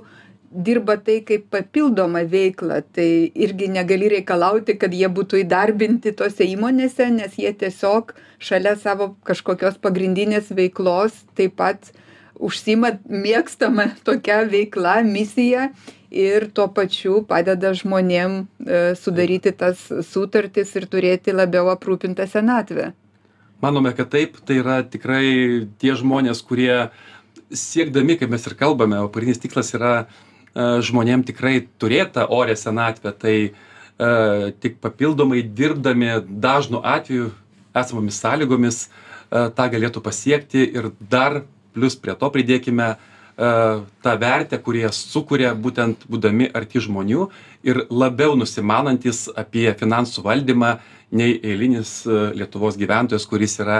dirba 0.53 0.97
tai 1.01 1.19
kaip 1.25 1.47
papildoma 1.53 2.23
veikla, 2.29 2.81
tai 2.95 3.31
irgi 3.33 3.67
negali 3.71 4.11
reikalauti, 4.13 4.77
kad 4.79 4.93
jie 4.93 5.09
būtų 5.09 5.41
įdarbinti 5.43 6.13
tose 6.17 6.45
įmonėse, 6.45 7.09
nes 7.13 7.35
jie 7.39 7.51
tiesiog 7.57 8.13
šalia 8.43 8.75
savo 8.79 9.13
kažkokios 9.27 9.79
pagrindinės 9.81 10.51
veiklos 10.53 11.23
taip 11.37 11.57
pat 11.61 11.91
užsima 12.43 12.97
mėgstama 13.09 13.89
tokia 14.07 14.43
veikla, 14.49 15.01
misija 15.07 15.69
ir 16.13 16.49
tuo 16.53 16.67
pačiu 16.69 17.21
padeda 17.27 17.73
žmonėm 17.73 18.43
e, 18.43 18.81
sudaryti 18.99 19.53
tas 19.57 19.79
sutartis 20.09 20.75
ir 20.77 20.85
turėti 20.89 21.33
labiau 21.33 21.71
aprūpintą 21.73 22.27
senatvę. 22.29 22.91
Manome, 23.63 23.93
kad 23.95 24.11
taip, 24.11 24.37
tai 24.45 24.59
yra 24.59 24.81
tikrai 24.83 25.25
tie 25.79 25.95
žmonės, 25.95 26.43
kurie 26.45 26.89
siekdami, 27.53 28.17
kaip 28.19 28.31
mes 28.33 28.45
ir 28.49 28.57
kalbame, 28.59 28.99
o 28.99 29.09
pagrindinis 29.09 29.41
tikslas 29.41 29.71
yra 29.77 29.93
žmonėm 30.55 31.23
tikrai 31.25 31.63
turėti 31.81 32.19
tą 32.19 32.27
orę 32.29 32.53
senatvę, 32.59 33.13
tai 33.17 33.37
uh, 33.49 34.51
tik 34.61 34.77
papildomai 34.83 35.41
dirbdami 35.41 36.19
dažnu 36.27 36.83
atveju 36.85 37.31
esamomis 37.73 38.19
sąlygomis 38.21 38.83
uh, 38.85 39.49
tą 39.55 39.69
galėtų 39.73 40.03
pasiekti 40.05 40.67
ir 40.67 40.91
dar 40.99 41.41
plus 41.73 41.97
prie 41.97 42.13
to 42.13 42.29
pridėkime 42.29 42.93
E, 43.33 43.81
tą 44.01 44.17
vertę 44.19 44.59
kur 44.61 44.75
jie 44.77 44.89
sukuria 44.93 45.55
būtent 45.57 46.03
būdami 46.05 46.51
arti 46.53 46.77
žmonių 46.85 47.23
ir 47.65 47.79
labiau 47.89 48.35
nusimanantys 48.37 49.23
apie 49.33 49.71
finansų 49.73 50.21
valdymą 50.21 50.75
nei 51.17 51.39
eilinis 51.41 52.03
e, 52.05 52.19
lietuvos 52.37 52.77
gyventojas 52.77 53.25
kuris 53.25 53.57
yra 53.57 53.79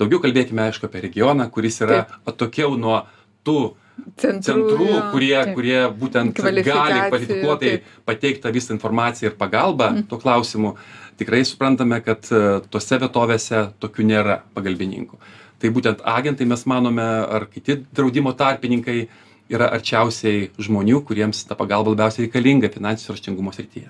daugiau 0.00 0.22
kalbėkime 0.24 0.64
aišku 0.64 0.88
apie 0.88 1.04
regioną 1.04 1.50
kuris 1.52 1.82
yra 1.84 2.06
atokiau 2.24 2.78
nuo 2.80 3.02
tų 3.44 3.74
centrų, 4.20 4.42
centrų 4.48 4.90
kurie, 5.12 5.36
taip. 5.36 5.54
kurie 5.56 5.78
būtent 6.02 6.40
gali 6.40 6.64
kvalifikuotai 6.66 7.78
pateikti 8.08 8.44
tą 8.44 8.52
visą 8.54 8.74
informaciją 8.76 9.32
ir 9.32 9.38
pagalbą 9.40 9.90
mm. 9.92 10.04
tuo 10.10 10.20
klausimu. 10.22 10.74
Tikrai 11.14 11.44
suprantame, 11.46 12.00
kad 12.02 12.26
e, 12.34 12.44
tose 12.74 12.98
vietovėse 12.98 13.68
tokių 13.82 14.06
nėra 14.10 14.40
pagalbininkų 14.56 15.20
tai 15.64 15.72
būtent 15.72 16.02
agentai 16.04 16.44
mes 16.44 16.66
manome 16.68 17.04
ar 17.04 17.46
kiti 17.48 17.78
draudimo 17.96 18.34
tarpininkai 18.36 19.06
yra 19.54 19.70
arčiausiai 19.76 20.50
žmonių 20.60 21.00
kuriems 21.08 21.40
ta 21.48 21.56
pagalba 21.56 21.94
labiausiai 21.94 22.26
reikalinga 22.26 22.68
finansinio 22.72 23.14
raštingumo 23.14 23.52
srityje. 23.52 23.88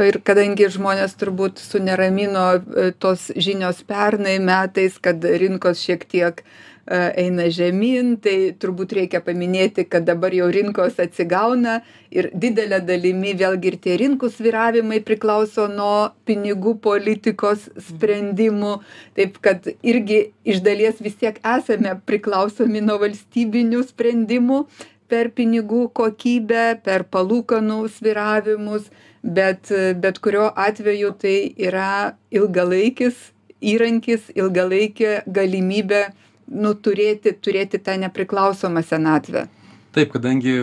Ir 0.00 0.18
kadangi 0.26 0.68
žmonės 0.74 1.16
turbūt 1.20 1.62
suneramino 1.62 2.44
e, 2.58 2.86
tos 2.98 3.30
žinios 3.36 3.80
pernai 3.88 4.36
metais, 4.42 4.96
kad 5.00 5.22
rinkos 5.22 5.84
šiek 5.86 6.04
tiek 6.10 6.40
uh, 6.42 6.73
eina 6.86 7.48
žemyn 7.48 8.16
tai 8.20 8.52
turbūt 8.60 8.92
reikia 8.98 9.20
paminėti 9.24 9.86
kad 9.88 10.04
dabar 10.04 10.34
jau 10.36 10.50
rinkos 10.52 10.98
atsigauna 11.00 11.78
ir 12.12 12.28
didele 12.34 12.80
dalimi 12.84 13.32
vėlgi 13.40 13.70
ir 13.72 13.76
tie 13.86 13.96
rinkų 14.02 14.28
svyravimai 14.34 15.00
priklauso 15.06 15.66
nuo 15.72 16.12
pinigų 16.28 16.76
politikos 16.84 17.68
sprendimų. 17.88 18.76
Taip 19.16 19.40
kad 19.44 19.68
irgi 19.82 20.20
iš 20.44 20.60
dalies 20.64 21.00
vis 21.00 21.16
tiek 21.20 21.40
esame 21.40 21.96
priklausomi 22.04 22.84
nuo 22.84 22.98
valstybinių 23.00 23.80
sprendimų 23.88 24.64
per 25.08 25.30
pinigų 25.36 25.86
kokybę 25.96 26.80
per 26.84 27.04
palūkanų 27.08 27.80
svyravimus 27.96 28.90
bet 29.24 29.72
bet 30.00 30.20
kuriuo 30.20 30.50
atveju 30.52 31.14
tai 31.20 31.38
yra 31.56 32.16
ilgalaikis 32.34 33.30
įrankis 33.64 34.28
ilgalaikė 34.36 35.22
galimybė 35.26 36.04
nu, 36.48 36.74
turėti, 36.74 37.34
turėti 37.34 37.80
tą 37.82 37.96
nepriklausomą 38.00 38.82
senatvę. 38.86 39.46
Taip, 39.94 40.10
kadangi, 40.14 40.54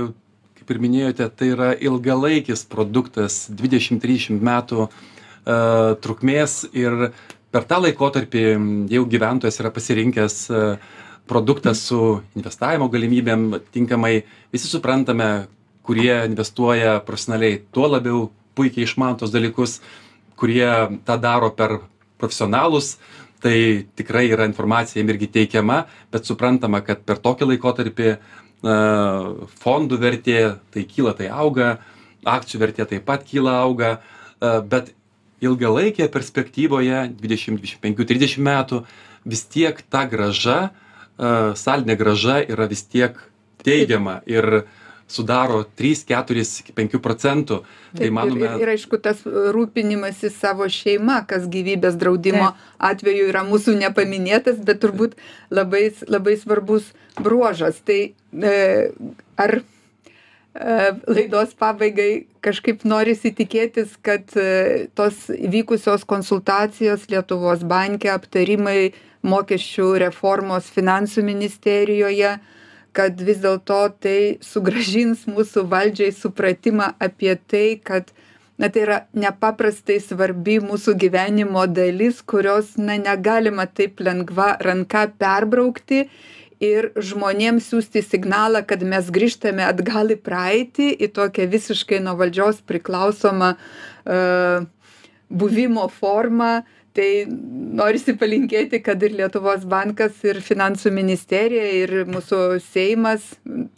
kaip 0.60 0.74
ir 0.74 0.82
minėjote, 0.84 1.28
tai 1.36 1.52
yra 1.54 1.70
ilgalaikis 1.74 2.65
produktas, 2.70 3.46
20-30 3.50 4.41
metų 4.44 4.88
uh, 4.88 4.91
trukmės 6.04 6.63
ir 6.76 7.12
per 7.52 7.67
tą 7.67 7.82
laikotarpį 7.86 8.44
jau 8.91 9.06
gyventojas 9.12 9.60
yra 9.63 9.72
pasirinkęs 9.74 10.38
uh, 10.52 10.91
produktą 11.32 11.74
su 11.78 12.20
investavimo 12.36 12.89
galimybėm 12.91 13.62
tinkamai. 13.72 14.22
Visi 14.52 14.67
suprantame, 14.67 15.48
kurie 15.88 16.13
investuoja 16.28 17.00
profesionaliai, 17.08 17.62
tuo 17.72 17.88
labiau 17.88 18.26
puikiai 18.56 18.86
išmano 18.86 19.17
tos 19.22 19.32
dalykus, 19.34 19.80
kurie 20.36 20.67
tą 21.08 21.17
daro 21.22 21.52
per 21.56 21.80
profesionalus, 22.22 22.98
tai 23.41 23.88
tikrai 23.97 24.27
yra 24.32 24.45
informacija 24.49 25.04
irgi 25.04 25.32
teikiama 25.39 25.84
bet 26.13 26.30
suprantama 26.30 26.84
kad 26.86 27.01
per 27.06 27.19
tokį 27.23 27.54
laikotarpį 27.54 28.13
na 28.13 28.41
fondų 29.62 29.97
vertė 30.01 30.41
tai 30.73 30.86
kyla 30.86 31.13
tai 31.17 31.30
auga 31.34 31.80
akcijų 32.30 32.62
vertė 32.62 32.86
taip 32.86 33.06
pat 33.08 33.23
kyla 33.25 33.58
auga 33.65 33.95
bet 34.69 34.93
ilgalaikėje 35.41 36.10
perspektyvoje 36.13 37.08
dvidešim 37.17 37.58
dvidešim 37.58 37.82
penkių 37.82 38.06
trisdešim 38.06 38.45
metų 38.45 38.84
vis 39.25 39.43
tiek 39.49 39.82
ta 39.89 40.06
grąža 40.06 40.69
sąlyginė 41.17 41.97
grąža 41.97 42.38
yra 42.45 42.69
vis 42.69 42.86
tiek 42.86 43.17
teigiama 43.65 44.21
ir 44.30 44.65
sudaro 45.12 45.62
trys 45.78 46.06
keturis 46.08 46.54
iki 46.63 46.76
penkių 46.78 47.02
procentų 47.04 47.62
tai 47.97 48.10
manome 48.15 48.47
ir, 48.47 48.63
ir 48.63 48.74
aišku 48.76 49.02
tas 49.04 49.21
rūpinimasis 49.26 50.38
savo 50.39 50.69
šeima 50.71 51.21
kas 51.30 51.50
gyvybės 51.52 52.00
draudimo 52.02 52.52
Taip. 52.52 52.65
atveju 52.91 53.28
yra 53.34 53.43
mūsų 53.47 53.76
nepaminėtas 53.82 54.63
bet 54.65 54.82
turbūt 54.84 55.19
labai 55.54 55.89
labai 56.08 56.38
svarbus 56.39 56.91
bruožas 57.19 57.82
tai 57.86 58.02
e, 58.32 58.56
ar 59.38 59.60
e, 59.60 59.63
laidos 61.08 61.56
pabaigai 61.60 62.12
kažkaip 62.43 62.86
norisi 62.88 63.32
tikėtis, 63.36 63.95
kad 64.04 64.34
e, 64.39 64.88
tos 64.97 65.28
vykusios 65.30 66.06
konsultacijos 66.08 67.08
Lietuvos 67.12 67.65
banke, 67.67 68.10
aptarimai 68.12 68.91
mokesčių 69.21 69.91
reformos 70.02 70.71
finansų 70.74 71.24
ministerijoje, 71.28 72.38
kad 72.95 73.21
vis 73.23 73.39
dėlto 73.43 73.80
tai 74.04 74.17
sugrąžins 74.43 75.25
mūsų 75.30 75.63
valdžiai 75.71 76.12
supratimą 76.15 76.91
apie 77.01 77.34
tai, 77.47 77.80
kad 77.84 78.12
na, 78.60 78.69
tai 78.69 78.84
yra 78.86 78.99
nepaprastai 79.17 79.99
svarbi 80.04 80.60
mūsų 80.63 80.97
gyvenimo 80.99 81.63
dalis, 81.71 82.21
kurios 82.21 82.75
na, 82.77 82.99
negalima 83.01 83.67
taip 83.67 84.04
lengva 84.04 84.54
ranka 84.62 85.08
perbraukti 85.21 86.04
ir 86.62 86.91
žmonėms 86.93 87.71
siūsti 87.71 88.04
signalą, 88.06 88.62
kad 88.67 88.84
mes 88.86 89.08
grįžtame 89.10 89.65
atgal 89.65 90.13
į 90.13 90.19
praeitį, 90.21 90.91
į 90.93 91.10
tokią 91.15 91.47
visiškai 91.49 92.04
nuo 92.04 92.13
valdžios 92.19 92.62
priklausomą 92.69 93.56
uh, 93.56 94.67
buvimo 95.32 95.88
formą, 95.95 96.53
uh, 96.61 96.80
tai 96.98 97.26
norisi 97.28 98.16
palinkėti 98.20 98.82
kad 98.84 99.04
ir 99.04 99.16
lietuvos 99.20 99.64
bankas 99.70 100.20
ir 100.28 100.42
finansų 100.44 100.92
ministerija 100.94 101.68
ir 101.84 101.94
mūsų 102.10 102.42
seimas 102.72 103.28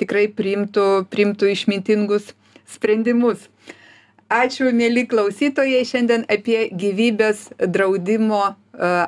tikrai 0.02 0.28
priimtų 0.34 1.06
priimtų 1.14 1.52
išmintingus 1.54 2.34
sprendimus. 2.76 3.50
Ačiū 4.34 4.72
mieli 4.74 5.04
klausytojai 5.06 5.84
šiandien 5.86 6.24
apie 6.32 6.70
gyvybės 6.74 7.52
draudimo 7.70 8.42
e, 8.50 8.54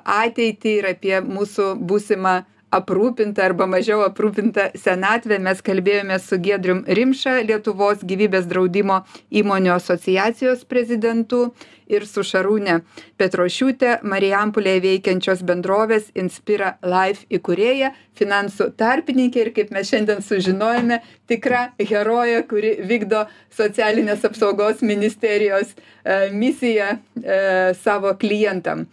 ateitį 0.03 0.74
ir 0.82 0.89
apie 0.91 1.16
mūsų 1.26 1.72
būsimą 1.89 2.36
aprūpintą 2.80 3.45
arba 3.49 3.67
mažiau 3.69 4.03
aprūpintą 4.05 4.69
senatvę 4.80 5.39
mes 5.43 5.61
kalbėjomės 5.65 6.28
su 6.30 6.39
giedrium 6.41 6.84
rimša 6.99 7.38
lietuvos 7.47 8.03
gyvybės 8.07 8.49
draudimo 8.51 9.01
įmonių 9.41 9.76
asociacijos 9.78 10.65
prezidentu 10.69 11.47
ir 11.91 12.05
su 12.09 12.23
šarūne 12.26 12.80
petrošiūte 13.21 13.99
marijampolėje 14.09 14.84
veikiančios 14.86 15.43
bendrovės 15.45 16.09
inspira 16.17 16.76
life 16.82 17.26
įkūrėja 17.38 17.91
finansų 18.17 18.71
tarpininkė 18.80 19.43
ir 19.43 19.51
kaip 19.55 19.73
mes 19.76 19.91
šiandien 19.91 20.23
sužinojome 20.26 21.01
tikra 21.30 21.67
herojė 21.80 22.43
kuri 22.49 22.76
vykdo 22.89 23.26
socialinės 23.55 24.26
apsaugos 24.28 24.82
ministerijos 24.86 25.76
e, 25.76 26.32
misiją 26.34 26.95
e, 26.95 27.73
savo 27.84 28.15
klientam 28.19 28.88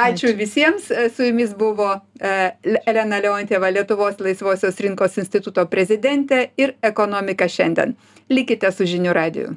Ačiū 0.00 0.34
visiems. 0.36 0.90
Su 1.16 1.24
jumis 1.24 1.54
buvo 1.56 1.88
e, 2.20 2.34
Elena 2.86 3.20
Leontėva, 3.24 3.70
Lietuvos 3.72 4.20
laisvosios 4.20 4.80
rinkos 4.84 5.16
instituto 5.22 5.64
prezidentė 5.72 6.50
ir 6.60 6.76
ekonomika 6.82 7.48
šiandien. 7.48 7.96
Likite 8.30 8.70
su 8.72 8.86
žinių 8.86 9.14
radiju. 9.16 9.48